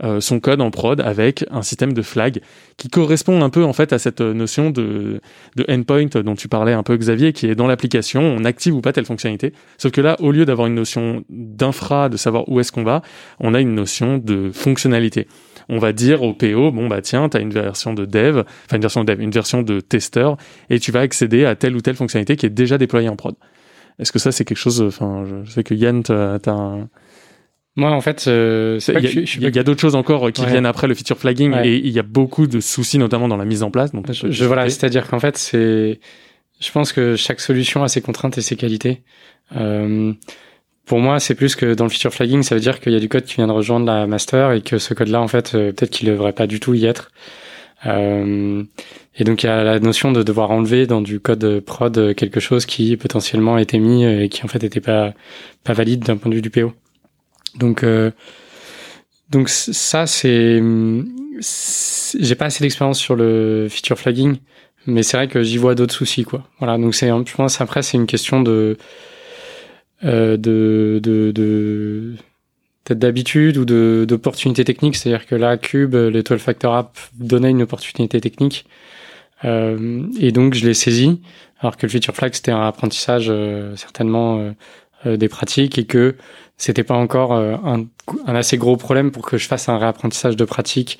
[0.04, 2.42] euh, son code en prod avec un système de flag
[2.76, 5.22] qui correspond un peu en fait à cette notion de,
[5.56, 8.82] de endpoint dont tu parlais un peu Xavier, qui est dans l'application, on active ou
[8.82, 9.54] pas telle fonctionnalité.
[9.78, 13.00] Sauf que là, au lieu d'avoir une notion d'infra, de savoir où est-ce qu'on va,
[13.40, 15.28] on a une notion de fonctionnalité.
[15.68, 18.76] On va dire au PO, bon bah tiens, tu as une version de dev, enfin
[18.76, 20.36] une version de dev, une version de testeur,
[20.70, 23.34] et tu vas accéder à telle ou telle fonctionnalité qui est déjà déployée en prod.
[23.98, 26.88] Est-ce que ça c'est quelque chose, enfin je sais que Yann, tu as un
[27.78, 31.18] moi, en fait, euh, il y a, d'autres choses encore qui viennent après le feature
[31.18, 33.92] flagging et il y a beaucoup de soucis, notamment dans la mise en place.
[33.92, 36.00] Donc, je, voilà, c'est-à-dire qu'en fait, c'est,
[36.58, 39.02] je pense que chaque solution a ses contraintes et ses qualités.
[39.56, 40.14] Euh,
[40.86, 43.00] pour moi, c'est plus que dans le feature flagging, ça veut dire qu'il y a
[43.00, 45.72] du code qui vient de rejoindre la master et que ce code-là, en fait, euh,
[45.72, 47.10] peut-être qu'il ne devrait pas du tout y être.
[47.84, 48.62] Euh,
[49.16, 52.40] et donc il y a la notion de devoir enlever dans du code prod quelque
[52.40, 55.12] chose qui potentiellement été mis et qui en fait n'était pas
[55.62, 56.72] pas valide d'un point de vue du PO.
[57.56, 58.10] Donc, euh,
[59.30, 60.62] donc ça, c'est,
[62.20, 64.36] j'ai pas assez d'expérience sur le feature flagging,
[64.86, 66.48] mais c'est vrai que j'y vois d'autres soucis, quoi.
[66.58, 68.76] Voilà, donc c'est, je pense après c'est une question de,
[70.06, 72.14] de, de, de
[72.84, 77.50] peut-être d'habitude ou de d'opportunité technique, c'est-à-dire que là, Cube, le 12 Factor App donnait
[77.50, 78.66] une opportunité technique,
[79.44, 81.20] euh, et donc je l'ai saisi,
[81.60, 84.52] alors que le feature flag c'était un apprentissage euh, certainement euh,
[85.06, 86.16] euh, des pratiques et que
[86.58, 87.84] c'était pas encore euh, un,
[88.26, 90.98] un, assez gros problème pour que je fasse un réapprentissage de pratique.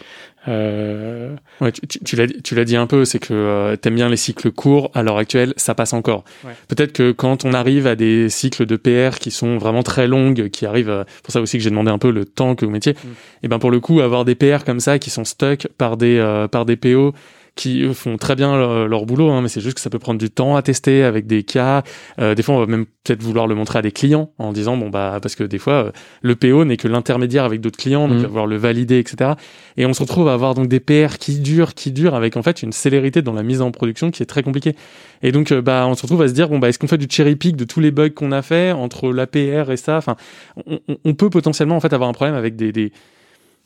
[0.49, 1.35] Euh...
[1.61, 4.53] Ouais, tu, tu, tu l'as dit un peu, c'est que euh, t'aimes bien les cycles
[4.53, 4.91] courts.
[4.95, 6.25] À l'heure actuelle, ça passe encore.
[6.45, 6.53] Ouais.
[6.69, 10.51] Peut-être que quand on arrive à des cycles de PR qui sont vraiment très longues,
[10.51, 12.93] qui arrivent, pour ça aussi que j'ai demandé un peu le temps que vous mettiez.
[12.93, 13.09] Mm.
[13.45, 16.19] Et ben pour le coup, avoir des PR comme ça qui sont stuck par des
[16.19, 17.15] euh, par des PO
[17.57, 20.21] qui eux, font très bien leur, boulot, hein, mais c'est juste que ça peut prendre
[20.21, 21.83] du temps à tester avec des cas.
[22.21, 24.77] Euh, des fois, on va même peut-être vouloir le montrer à des clients en disant
[24.77, 25.91] bon bah parce que des fois euh,
[26.23, 28.27] le PO n'est que l'intermédiaire avec d'autres clients, donc mmh.
[28.27, 29.33] vouloir le valider, etc.
[29.77, 32.43] Et on se retrouve à avoir donc des PR qui durent, qui durent avec en
[32.43, 34.77] fait une célérité dans la mise en production qui est très compliquée.
[35.23, 36.99] Et donc euh, bah on se retrouve à se dire bon bah est-ce qu'on fait
[36.99, 39.97] du cherry pick de tous les bugs qu'on a fait entre l'APR et ça?
[39.97, 40.17] Enfin,
[40.67, 42.93] on, on, peut potentiellement en fait avoir un problème avec des, des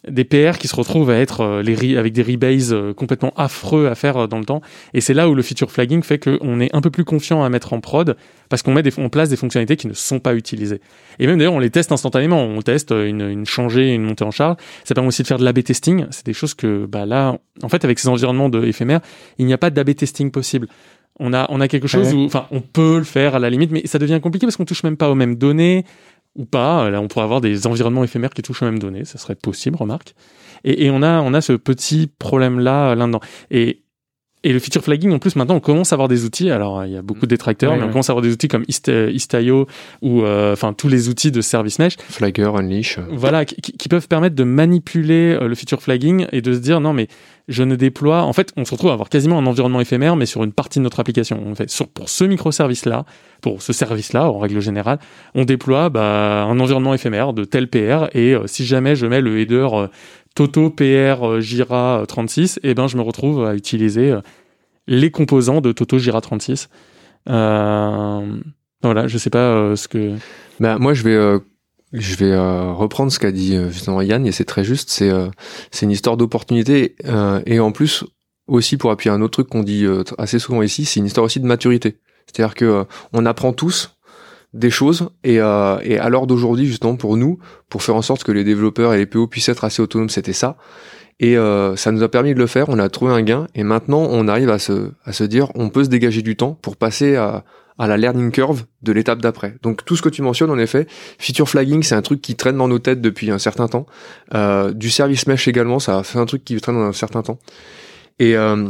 [0.09, 3.87] des PR qui se retrouvent à être euh, les avec des rebases euh, complètement affreux
[3.87, 4.63] à faire euh, dans le temps.
[4.95, 7.49] Et c'est là où le feature flagging fait qu'on est un peu plus confiant à
[7.51, 8.17] mettre en prod
[8.49, 10.81] parce qu'on met des, en place des fonctionnalités qui ne sont pas utilisées.
[11.19, 12.43] Et même d'ailleurs, on les teste instantanément.
[12.43, 14.57] On teste une, une changée, une montée en charge.
[14.85, 16.07] Ça permet aussi de faire de l'AB testing.
[16.11, 19.01] C'est des choses que, bah là, en fait, avec ces environnements de éphémères,
[19.39, 20.67] il n'y a pas d'AB testing possible.
[21.19, 23.71] On a, on a quelque chose où, enfin, on peut le faire à la limite,
[23.71, 25.85] mais ça devient compliqué parce qu'on touche même pas aux mêmes données
[26.37, 26.91] ou pas.
[26.91, 29.05] Là, on pourrait avoir des environnements éphémères qui touchent aux mêmes données.
[29.05, 30.15] Ça serait possible, remarque.
[30.65, 33.21] Et, on a, ce petit problème-là là-dedans.
[33.51, 33.80] Et,
[34.43, 36.51] et le feature flagging, en plus, maintenant, on commence à avoir des outils.
[36.51, 38.65] Alors, il y a beaucoup de détracteurs, mais on commence à avoir des outils comme
[38.69, 39.67] Istio
[40.01, 41.97] ou, euh, enfin, tous les outils de service mesh.
[42.09, 42.99] Flagger, Unleash.
[43.11, 46.81] Voilà, qui, qui, peuvent permettre de manipuler euh, le feature flagging et de se dire,
[46.81, 47.09] non, mais
[47.49, 48.23] je ne déploie.
[48.23, 50.79] En fait, on se retrouve à avoir quasiment un environnement éphémère, mais sur une partie
[50.79, 51.51] de notre application.
[51.51, 53.05] En fait, sur, pour ce microservice-là,
[53.43, 55.01] pour ce service-là, en règle générale,
[55.35, 58.09] on déploie bah, un environnement éphémère de tel PR.
[58.15, 59.67] Et euh, si jamais je mets le header
[60.35, 64.15] Toto PR euh, Jira 36, et ben je me retrouve à utiliser
[64.87, 66.69] les composants de Toto Jira 36.
[67.27, 68.27] voilà,
[69.07, 70.17] je sais pas ce que.
[70.59, 71.41] Bah, moi, je vais
[71.93, 75.11] je vais euh, reprendre ce qu'a dit euh, justement Yann, et c'est très juste, c'est
[75.11, 75.29] euh,
[75.71, 76.95] c'est une histoire d'opportunité,
[77.47, 78.05] et en plus,
[78.47, 79.87] aussi pour appuyer un autre truc qu'on dit
[80.19, 81.99] assez souvent ici, c'est une histoire aussi de maturité.
[82.27, 83.97] C'est-à-dire que on apprend tous,
[84.53, 88.25] des choses et, euh, et à l'heure d'aujourd'hui justement pour nous pour faire en sorte
[88.25, 90.57] que les développeurs et les PO puissent être assez autonomes c'était ça
[91.21, 93.63] et euh, ça nous a permis de le faire on a trouvé un gain et
[93.63, 96.77] maintenant on arrive à se à se dire on peut se dégager du temps pour
[96.77, 97.45] passer à
[97.81, 99.55] à la learning curve de l'étape d'après.
[99.63, 100.87] Donc tout ce que tu mentionnes en effet,
[101.19, 103.87] feature flagging, c'est un truc qui traîne dans nos têtes depuis un certain temps.
[104.35, 107.39] Euh, du service mesh également, ça fait un truc qui traîne dans un certain temps.
[108.19, 108.69] Et euh,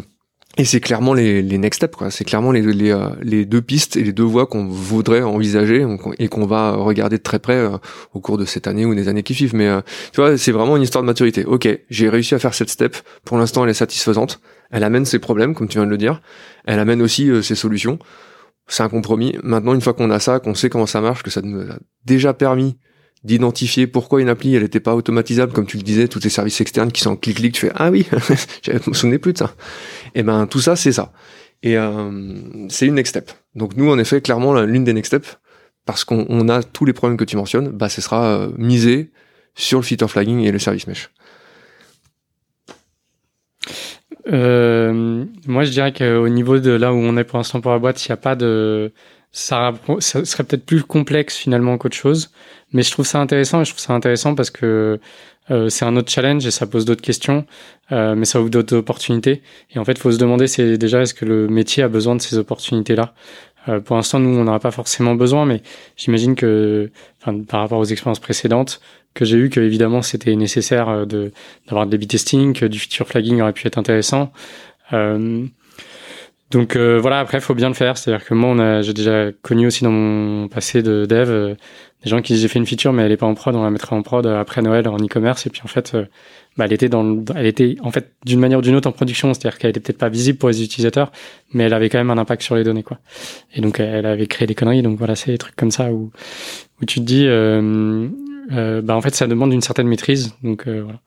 [0.56, 2.10] et c'est clairement les, les next steps, quoi.
[2.10, 5.86] C'est clairement les, les, euh, les, deux pistes et les deux voies qu'on voudrait envisager
[6.18, 7.78] et qu'on va regarder de très près euh,
[8.14, 9.54] au cours de cette année ou des années qui suivent.
[9.54, 9.80] Mais euh,
[10.12, 11.44] tu vois, c'est vraiment une histoire de maturité.
[11.44, 12.96] Ok, j'ai réussi à faire cette step.
[13.24, 14.40] Pour l'instant, elle est satisfaisante.
[14.72, 16.20] Elle amène ses problèmes, comme tu viens de le dire.
[16.64, 18.00] Elle amène aussi ses solutions.
[18.66, 19.36] C'est un compromis.
[19.44, 21.76] Maintenant, une fois qu'on a ça, qu'on sait comment ça marche, que ça nous a
[22.04, 22.76] déjà permis
[23.24, 25.52] d'identifier pourquoi une appli elle n'était pas automatisable.
[25.52, 27.72] Comme tu le disais tous les services externes qui sont en clic clic tu fais
[27.74, 28.06] ah oui
[28.62, 29.54] je me souvenais plus de ça.
[30.14, 31.12] Et ben tout ça c'est ça.
[31.62, 32.34] Et euh,
[32.68, 33.30] c'est une next step.
[33.54, 35.38] Donc nous en effet clairement l'une des next steps
[35.84, 39.10] parce qu'on a tous les problèmes que tu mentionnes bah ce sera euh, misé
[39.54, 41.10] sur le feature flagging et le service mesh.
[44.28, 47.78] Euh, moi je dirais qu'au niveau de là où on est pour l'instant pour la
[47.78, 48.92] boîte il n'y a pas de
[49.32, 52.30] ça, ça serait peut-être plus complexe finalement qu'autre chose
[52.72, 55.00] mais je trouve ça intéressant et je trouve ça intéressant parce que
[55.50, 57.44] euh, c'est un autre challenge et ça pose d'autres questions,
[57.92, 59.42] euh, mais ça ouvre d'autres opportunités.
[59.74, 62.14] Et en fait, il faut se demander, c'est déjà est-ce que le métier a besoin
[62.14, 63.14] de ces opportunités-là?
[63.68, 65.62] Euh, Pour l'instant, nous, on n'en a pas forcément besoin, mais
[65.96, 66.90] j'imagine que,
[67.48, 68.80] par rapport aux expériences précédentes
[69.14, 71.32] que j'ai eues, que évidemment c'était nécessaire euh, de
[71.66, 74.32] d'avoir de l'A-B testing, que du feature flagging aurait pu être intéressant.
[76.54, 77.96] Euh, donc euh, voilà, après, il faut bien le faire.
[77.96, 81.54] C'est-à-dire que moi, on a, j'ai déjà connu aussi dans mon passé de dev euh,
[82.04, 83.62] des gens qui disaient j'ai fait une feature, mais elle est pas en prod, on
[83.62, 85.46] la mettra en prod après Noël en e-commerce.
[85.46, 86.06] Et puis en fait, euh,
[86.56, 89.34] bah, elle était dans, elle était en fait d'une manière ou d'une autre en production,
[89.34, 91.12] c'est-à-dire qu'elle était peut-être pas visible pour les utilisateurs,
[91.52, 92.98] mais elle avait quand même un impact sur les données, quoi.
[93.54, 94.82] Et donc elle avait créé des conneries.
[94.82, 96.10] Donc voilà, c'est des trucs comme ça où
[96.80, 100.34] où tu te dis, bah en fait, ça demande une certaine maîtrise.
[100.42, 101.00] Donc voilà.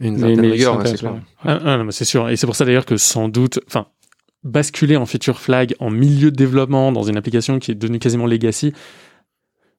[0.00, 1.14] Une certaine rigueur, c'est clair.
[1.42, 2.28] Ah, ah, c'est sûr.
[2.28, 3.86] Et c'est pour ça d'ailleurs que sans doute, enfin,
[4.42, 8.26] basculer en feature flag en milieu de développement dans une application qui est devenue quasiment
[8.26, 8.72] legacy.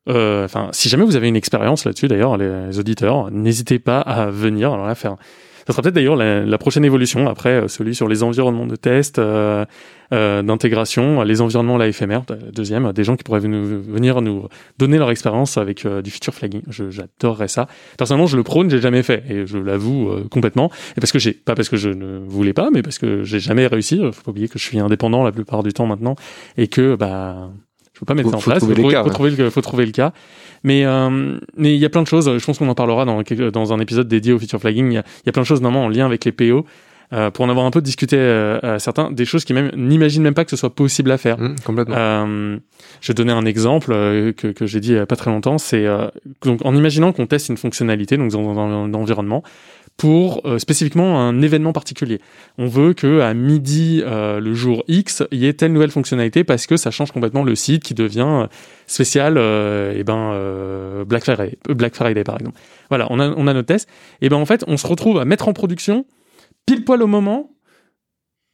[0.10, 4.30] Euh, enfin, si jamais vous avez une expérience là-dessus, d'ailleurs, les auditeurs, n'hésitez pas à
[4.30, 5.18] venir alors là faire
[5.68, 9.20] ça sera peut-être d'ailleurs la, prochaine évolution après euh, celui sur les environnements de test,
[9.20, 9.66] euh,
[10.14, 12.22] euh, d'intégration, les environnements la FMR,
[12.54, 16.62] deuxième, des gens qui pourraient venir nous donner leur expérience avec du feature flagging.
[16.70, 17.68] J'adorerais ça.
[17.98, 20.72] Personnellement, je le prône, j'ai jamais fait et je l'avoue complètement.
[20.96, 23.42] Et parce que j'ai pas parce que je ne voulais pas, mais parce que j'ai
[23.42, 23.98] jamais réussi.
[24.14, 26.16] Faut pas oublier que je suis indépendant la plupart du temps maintenant
[26.56, 27.50] et que bah
[27.98, 28.60] je peux pas mettre ça en place.
[28.60, 30.14] Trouver faut, faut, trouver le, faut trouver le cas.
[30.64, 32.38] Mais euh, mais il y a plein de choses.
[32.38, 34.92] Je pense qu'on en parlera dans dans un épisode dédié au feature flagging.
[34.92, 36.64] Il y a, il y a plein de choses normalement en lien avec les PO.
[37.14, 40.34] Euh, pour en avoir un peu discuté euh, certains, des choses qui même n'imaginent même
[40.34, 41.40] pas que ce soit possible à faire.
[41.40, 41.96] Mmh, complètement.
[41.98, 42.58] Euh,
[43.00, 45.32] je vais donner un exemple euh, que, que j'ai dit il y a pas très
[45.32, 45.58] longtemps.
[45.58, 45.86] C'est
[46.44, 49.42] donc en imaginant qu'on teste une fonctionnalité donc dans un environnement
[49.98, 52.22] pour euh, spécifiquement un événement particulier.
[52.60, 56.44] On veut que à midi euh, le jour X, il y ait telle nouvelle fonctionnalité
[56.44, 58.48] parce que ça change complètement le site qui devient euh,
[58.86, 62.60] spécial et ben Black Friday, Black Friday par exemple.
[62.90, 63.90] Voilà, on a on a notre test
[64.22, 66.06] et ben en fait, on se retrouve à mettre en production
[66.66, 67.50] pile poil au moment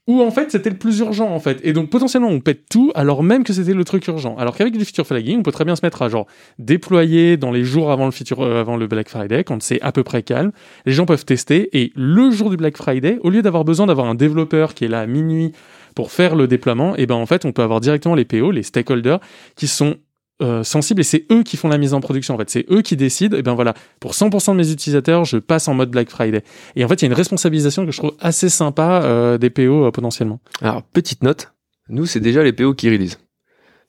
[0.07, 1.59] où en fait c'était le plus urgent en fait.
[1.63, 4.35] Et donc potentiellement on pète tout alors même que c'était le truc urgent.
[4.37, 6.27] Alors qu'avec du feature flagging on peut très bien se mettre à genre
[6.59, 9.91] déployer dans les jours avant le feature euh, avant le Black Friday quand c'est à
[9.91, 10.51] peu près calme.
[10.85, 11.69] Les gens peuvent tester.
[11.77, 14.89] Et le jour du Black Friday au lieu d'avoir besoin d'avoir un développeur qui est
[14.89, 15.53] là à minuit
[15.95, 18.63] pour faire le déploiement et ben en fait on peut avoir directement les PO les
[18.63, 19.19] stakeholders
[19.55, 19.95] qui sont
[20.43, 22.49] euh, sensibles et c'est eux qui font la mise en production en fait.
[22.49, 23.37] C'est eux qui décident.
[23.37, 23.73] Et ben voilà.
[23.99, 26.43] Pour 100% de mes utilisateurs je passe en mode Black Friday.
[26.75, 29.49] Et en fait il y a une responsabilisation que je trouve assez sympa euh, des
[29.49, 30.39] PO euh, potentiellement.
[30.61, 31.53] Alors petite note.
[31.89, 33.19] Nous c'est déjà les PO qui release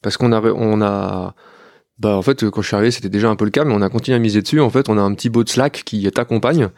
[0.02, 1.34] parce qu'on a on a
[2.00, 3.80] bah en fait quand je suis arrivé c'était déjà un peu le cas mais on
[3.80, 4.60] a continué à miser dessus.
[4.60, 6.70] En fait on a un petit bot Slack qui t'accompagne.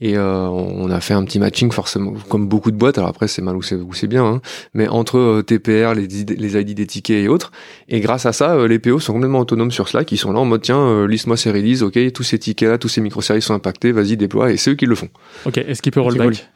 [0.00, 2.98] Et euh, on a fait un petit matching forcément comme beaucoup de boîtes.
[2.98, 4.40] Alors après c'est mal ou c'est c'est bien hein,
[4.74, 7.52] mais entre euh, TPR les les ID des tickets et autres.
[7.88, 10.10] Et grâce à ça euh, les PO sont complètement autonomes sur Slack.
[10.10, 11.84] Ils sont là en mode tiens euh, liste-moi ces releases.
[11.84, 13.92] Ok tous ces tickets là tous ces microservices sont impactés.
[13.92, 14.50] Vas-y déploie.
[14.50, 15.08] Et c'est eux qui le font.
[15.46, 16.48] Ok est-ce qu'il peut rollback?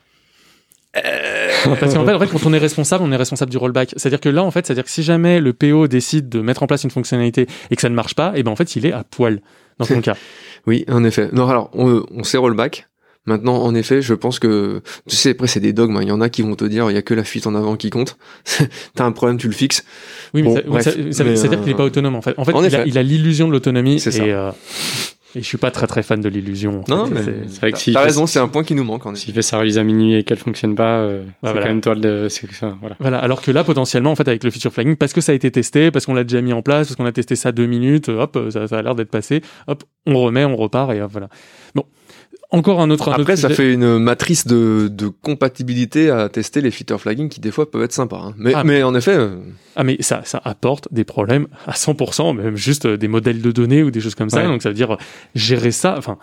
[1.80, 3.94] parce qu'en fait, en fait, quand on est responsable, on est responsable du rollback.
[3.96, 6.66] C'est-à-dire que là, en fait, c'est-à-dire que si jamais le PO décide de mettre en
[6.66, 8.86] place une fonctionnalité et que ça ne marche pas, et eh ben en fait, il
[8.86, 9.40] est à poil
[9.78, 10.16] dans ton cas.
[10.66, 11.28] Oui, en effet.
[11.32, 12.88] Non, alors on, on sait rollback.
[13.26, 15.96] Maintenant, en effet, je pense que tu sais, après c'est des dogmes.
[15.98, 16.02] hein.
[16.02, 17.54] Il y en a qui vont te dire, il y a que la fuite en
[17.54, 18.16] avant qui compte.
[18.94, 19.84] T'as un problème, tu le fixes.
[20.32, 20.84] Oui, mais Bon, ça- bref.
[20.84, 22.32] ça, ça veut Mais, c'est-à-dire qu'il est euh, pas autonome en fait.
[22.38, 22.84] En fait, en il, a, effet.
[22.88, 24.22] il a l'illusion de l'autonomie C'est ça.
[24.22, 24.50] euh,
[25.34, 26.82] Et je suis pas très très fan de l'illusion.
[26.88, 27.14] Non, fait.
[27.14, 29.02] mais C'est- C'est vrai que s'il T'as raison, c'est un point qui nous manque.
[29.16, 31.60] S'il fait sa release à minuit et qu'elle fonctionne pas, euh, c'est voilà.
[31.60, 32.28] quand même toi le.
[32.30, 32.96] c'est que ça, voilà.
[32.98, 35.34] Voilà, alors que là, potentiellement, en fait, avec le feature flagging, parce que ça a
[35.34, 37.66] été testé, parce qu'on l'a déjà mis en place, parce qu'on a testé ça deux
[37.66, 40.92] minutes, euh, hop, euh, ça, ça a l'air d'être passé, hop, on remet, on repart,
[40.92, 41.28] et hop, voilà.
[41.74, 41.84] Bon.
[42.50, 43.08] Encore un autre.
[43.08, 43.54] un Après, autre ça sujet.
[43.54, 47.82] fait une matrice de, de compatibilité à tester les feature flagging qui des fois peuvent
[47.82, 48.22] être sympas.
[48.28, 48.34] hein.
[48.38, 49.36] Mais, Ah, mais en effet, euh,
[49.76, 53.50] Ah, mais ça, ça apporte des problèmes à 100%, même juste euh, des modèles de
[53.52, 54.38] données ou des choses comme ça.
[54.38, 54.46] Ouais.
[54.46, 54.98] Donc, ça veut dire euh,
[55.34, 55.94] gérer ça.
[55.98, 56.16] Enfin,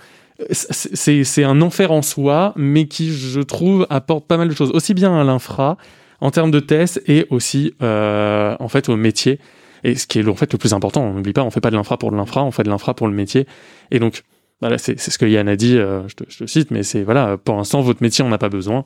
[0.49, 4.55] c'est c'est- c'est un enfer en soi, mais qui, je trouve, apporte pas mal de
[4.55, 4.71] choses.
[4.71, 5.77] Aussi bien à l'infra,
[6.21, 9.39] en termes de tests, et aussi, euh, en fait, au métier.
[9.83, 11.69] Et ce qui est, en fait, le plus important, on n'oublie pas, on fait pas
[11.69, 13.45] de l'infra pour de l'infra, on fait de l'infra pour le métier.
[13.91, 14.23] Et donc,
[14.61, 16.83] voilà, c'est c'est ce que Yann a dit, euh, je, te, je te cite, mais
[16.83, 18.85] c'est, voilà, pour l'instant, votre métier, on n'a pas besoin.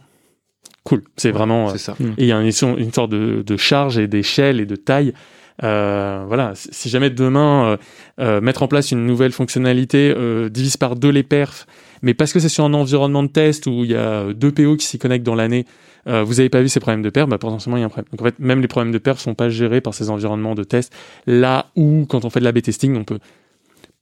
[0.83, 1.03] Cool.
[1.17, 1.95] C'est vraiment, euh, c'est ça.
[1.99, 5.13] et il y a une, une sorte de, de charge et d'échelle et de taille.
[5.61, 7.77] Euh, voilà, si jamais demain euh,
[8.21, 11.67] euh, mettre en place une nouvelle fonctionnalité euh, divise par deux les perfs,
[12.01, 14.77] mais parce que c'est sur un environnement de test où il y a deux PO
[14.77, 15.65] qui s'y connectent dans l'année,
[16.07, 17.89] euh, vous n'avez pas vu ces problèmes de perf, bah potentiellement il y a un
[17.89, 18.07] problème.
[18.11, 20.63] Donc en fait, même les problèmes de perf sont pas gérés par ces environnements de
[20.63, 20.93] test.
[21.27, 23.19] Là où, quand on fait de la B-testing, on peut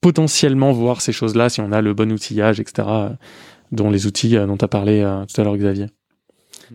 [0.01, 2.87] potentiellement voir ces choses-là si on a le bon outillage, etc.
[2.87, 3.09] euh,
[3.71, 5.87] dont les outils euh, dont tu as parlé euh, tout à l'heure, Xavier.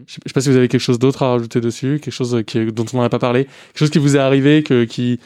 [0.06, 2.14] Je sais je sais pas si vous avez quelque chose d'autre à rajouter dessus, quelque
[2.14, 5.20] chose qui, dont on n'a pas parlé, quelque chose qui vous est arrivé, que, qui,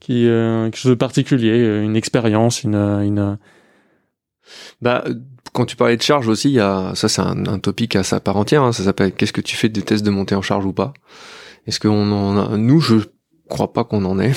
[0.00, 3.38] qui, euh, quelque chose de particulier, euh, une expérience, une, euh, une.
[4.82, 5.04] Bah,
[5.54, 8.02] quand tu parlais de charge aussi, il y a, ça c'est un, un topic à
[8.02, 8.62] sa part entière.
[8.62, 8.72] hein.
[8.72, 10.92] ça s'appelle qu'est-ce que tu fais des tests de montée en charge ou pas?
[11.66, 12.96] Est-ce qu'on en a Nous, je
[13.48, 14.32] crois pas qu'on en ait,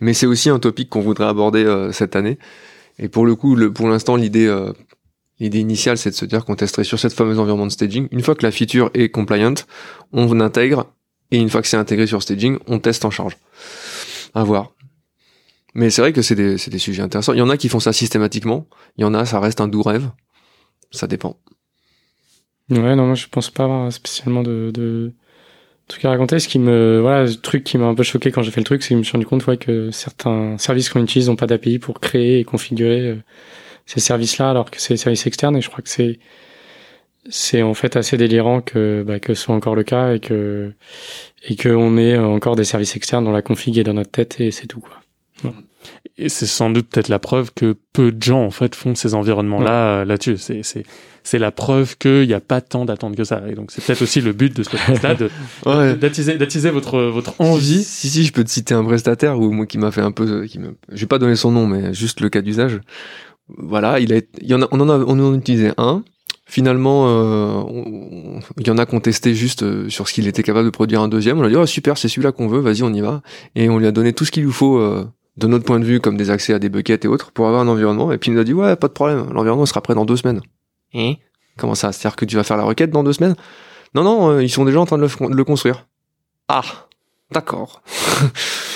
[0.00, 2.38] mais c'est aussi un topic qu'on voudrait aborder euh, cette année.
[2.98, 4.72] Et pour le coup, le, pour l'instant, l'idée, euh,
[5.40, 8.08] initiale, c'est de se dire qu'on testerait sur cette fameuse environnement de staging.
[8.10, 9.54] Une fois que la feature est compliant,
[10.12, 10.86] on intègre,
[11.30, 13.36] et une fois que c'est intégré sur staging, on teste en charge.
[14.34, 14.72] À voir.
[15.74, 17.32] Mais c'est vrai que c'est des, des sujets intéressants.
[17.32, 18.66] Il y en a qui font ça systématiquement.
[18.96, 20.10] Il y en a, ça reste un doux rêve.
[20.90, 21.36] Ça dépend.
[22.70, 25.12] Ouais, non, moi je pense pas spécialement de, de
[25.90, 26.38] trucs à raconter.
[26.38, 28.64] Ce qui me, voilà, le truc qui m'a un peu choqué quand j'ai fait le
[28.64, 31.36] truc, c'est que je me suis rendu compte ouais, que certains services qu'on utilise n'ont
[31.36, 33.16] pas d'API pour créer et configurer euh,
[33.86, 35.56] ces services-là, alors que c'est des services externes.
[35.56, 36.18] Et je crois que c'est
[37.28, 40.72] c'est en fait assez délirant que bah, que ce soit encore le cas et que
[41.46, 44.40] et que on ait encore des services externes dont la config est dans notre tête
[44.40, 45.52] et c'est tout quoi.
[46.18, 49.14] Et c'est sans doute peut-être la preuve que peu de gens en fait font ces
[49.14, 50.36] environnements-là euh, là-dessus.
[50.36, 50.82] C'est c'est
[51.22, 53.42] c'est la preuve qu'il n'y a pas tant d'attente que ça.
[53.48, 55.30] Et donc c'est peut-être aussi le but de ce podcast-là de
[55.66, 55.94] Ouais.
[55.96, 57.82] d'attiser d'attiser votre votre envie.
[57.84, 60.44] Si, si, je peux te citer un prestataire ou moi qui m'a fait un peu,
[60.46, 62.80] qui me, je vais pas donner son nom, mais juste le cas d'usage.
[63.48, 66.02] Voilà, il a, il y en a, on en a, on en a utilisé un.
[66.46, 70.26] Finalement, euh, on- il y en a qui ont testé juste euh, sur ce qu'il
[70.26, 71.38] était capable de produire un deuxième.
[71.38, 73.22] On a dit, oh super, c'est celui-là qu'on veut, vas-y, on y va.
[73.54, 75.04] Et on lui a donné tout ce qu'il lui faut, euh,
[75.36, 77.62] de notre point de vue, comme des accès à des buckets et autres, pour avoir
[77.62, 78.12] un environnement.
[78.12, 80.16] Et puis il nous a dit, ouais, pas de problème, l'environnement sera prêt dans deux
[80.16, 80.40] semaines.
[80.92, 81.18] Et?
[81.56, 81.92] Comment ça?
[81.92, 83.36] C'est-à-dire que tu vas faire la requête dans deux semaines?
[83.94, 85.86] Non, non, euh, ils sont déjà en train de le, de le construire.
[86.48, 86.62] Ah,
[87.30, 87.82] d'accord.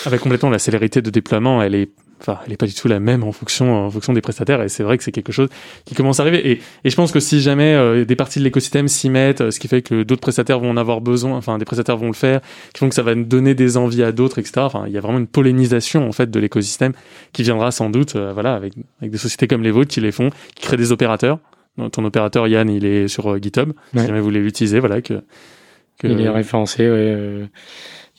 [0.07, 1.93] Avec complètement la célérité de déploiement, elle est
[2.27, 4.63] enfin, elle est pas du tout la même en fonction en fonction des prestataires.
[4.63, 5.49] Et c'est vrai que c'est quelque chose
[5.85, 6.49] qui commence à arriver.
[6.51, 9.51] Et, et je pense que si jamais euh, des parties de l'écosystème s'y mettent, euh,
[9.51, 12.13] ce qui fait que d'autres prestataires vont en avoir besoin, enfin des prestataires vont le
[12.15, 12.41] faire,
[12.73, 14.53] qui font que ça va donner des envies à d'autres, etc.
[14.59, 16.93] Enfin, il y a vraiment une pollinisation en fait de l'écosystème
[17.33, 20.13] qui viendra sans doute, euh, voilà, avec avec des sociétés comme les vôtres qui les
[20.13, 21.39] font, qui créent des opérateurs.
[21.91, 23.73] Ton opérateur Yann, il est sur euh, GitHub.
[24.03, 25.15] Si jamais vous voulez l'utiliser, voilà que.
[25.99, 27.49] que- Il est référencé, ouais.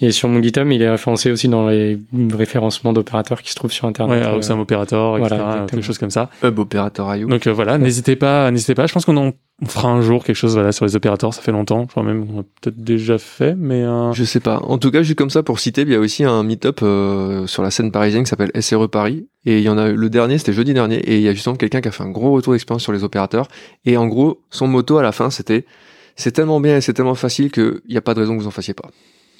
[0.01, 1.99] Est sur mon GitHub, il est référencé aussi dans les
[2.31, 4.23] référencements d'opérateurs qui se trouvent sur Internet.
[4.23, 5.36] Ouais, euh, Awesome Operator, etc.
[5.36, 5.81] voilà, exactement.
[5.81, 6.29] choses comme ça.
[6.43, 7.27] Hub opérateur IO.
[7.27, 8.88] Donc euh, voilà, n'hésitez pas, n'hésitez pas.
[8.88, 9.31] Je pense qu'on en
[9.62, 11.34] on fera un jour quelque chose voilà sur les opérateurs.
[11.34, 11.84] Ça fait longtemps.
[11.84, 14.60] Je crois même qu'on a peut-être déjà fait, mais euh, Je sais pas.
[14.63, 17.47] En tout cas, juste comme ça pour citer, il y a aussi un meet-up euh,
[17.47, 19.27] sur la scène parisienne qui s'appelle SRE Paris.
[19.45, 21.34] Et il y en a eu le dernier, c'était jeudi dernier, et il y a
[21.34, 23.47] justement quelqu'un qui a fait un gros retour d'expérience sur les opérateurs.
[23.86, 25.65] Et en gros, son motto à la fin, c'était
[26.15, 28.47] c'est tellement bien et c'est tellement facile qu'il n'y a pas de raison que vous
[28.47, 28.89] en fassiez pas.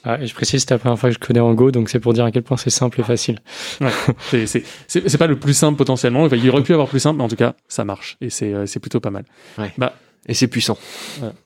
[0.05, 1.99] Ah, et je précise, c'est la première fois que je connais en Go, donc c'est
[1.99, 3.39] pour dire à quel point c'est simple et facile.
[3.81, 3.89] ouais,
[4.87, 6.23] c'est pas le plus simple potentiellement.
[6.23, 8.53] Enfin, il aurait pu avoir plus simple, mais en tout cas, ça marche et c'est
[8.53, 9.25] euh, plutôt pas mal.
[9.57, 9.71] Ouais.
[9.77, 9.93] Bah
[10.27, 10.77] Et c'est puissant.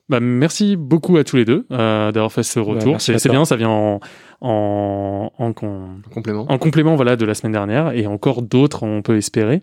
[0.10, 2.92] Bah, merci beaucoup à tous les deux euh, d'avoir fait ce retour.
[2.92, 4.00] merci à c'est bien, ça vient en,
[4.42, 6.46] en, en, con- Complément.
[6.50, 9.62] en complément voilà, de la semaine dernière et encore d'autres, on peut espérer.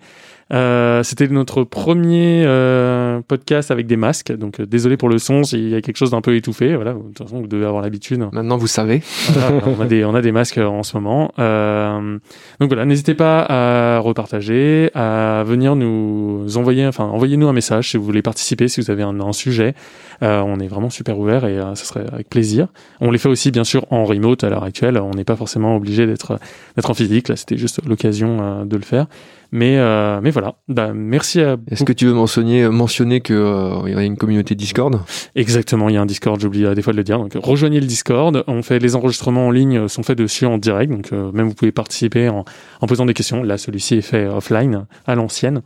[0.52, 5.18] Euh, C'était notre premier, euh, un podcast avec des masques, donc euh, désolé pour le
[5.18, 6.74] son s'il y a quelque chose d'un peu étouffé.
[6.74, 8.26] Voilà, de toute façon, vous devez avoir l'habitude.
[8.32, 9.02] Maintenant, vous savez.
[9.30, 11.32] Voilà, on, a des, on a des masques en ce moment.
[11.38, 12.18] Euh,
[12.60, 17.96] donc voilà, n'hésitez pas à repartager, à venir nous envoyer, enfin, envoyez-nous un message si
[17.96, 19.74] vous voulez participer, si vous avez un, un sujet.
[20.22, 22.68] Euh, on est vraiment super ouvert et euh, ça serait avec plaisir.
[23.00, 24.98] On les fait aussi, bien sûr, en remote à l'heure actuelle.
[24.98, 26.38] On n'est pas forcément obligé d'être
[26.76, 27.28] d'être en physique.
[27.28, 29.06] Là, c'était juste l'occasion euh, de le faire.
[29.52, 30.56] Mais euh, mais voilà.
[30.68, 31.56] Bah, merci à.
[31.70, 35.00] Est-ce que tu veux mentionner mentionner que euh, il y a une communauté Discord?
[35.34, 37.18] Exactement, il y a un Discord, j'oublie des fois de le dire.
[37.18, 38.44] Donc rejoignez le Discord.
[38.46, 41.54] On fait les enregistrements en ligne sont faits dessus en direct, donc euh, même vous
[41.54, 42.44] pouvez participer en,
[42.80, 43.42] en posant des questions.
[43.42, 45.62] Là, celui-ci est fait offline à l'ancienne.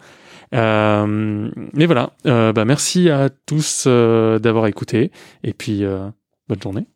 [0.55, 5.13] Euh, mais voilà, euh, bah, merci à tous euh, d'avoir écouté
[5.45, 6.09] et puis euh,
[6.49, 6.87] bonne journée.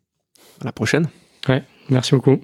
[0.61, 1.07] À la prochaine.
[1.47, 2.39] Ouais, merci beaucoup.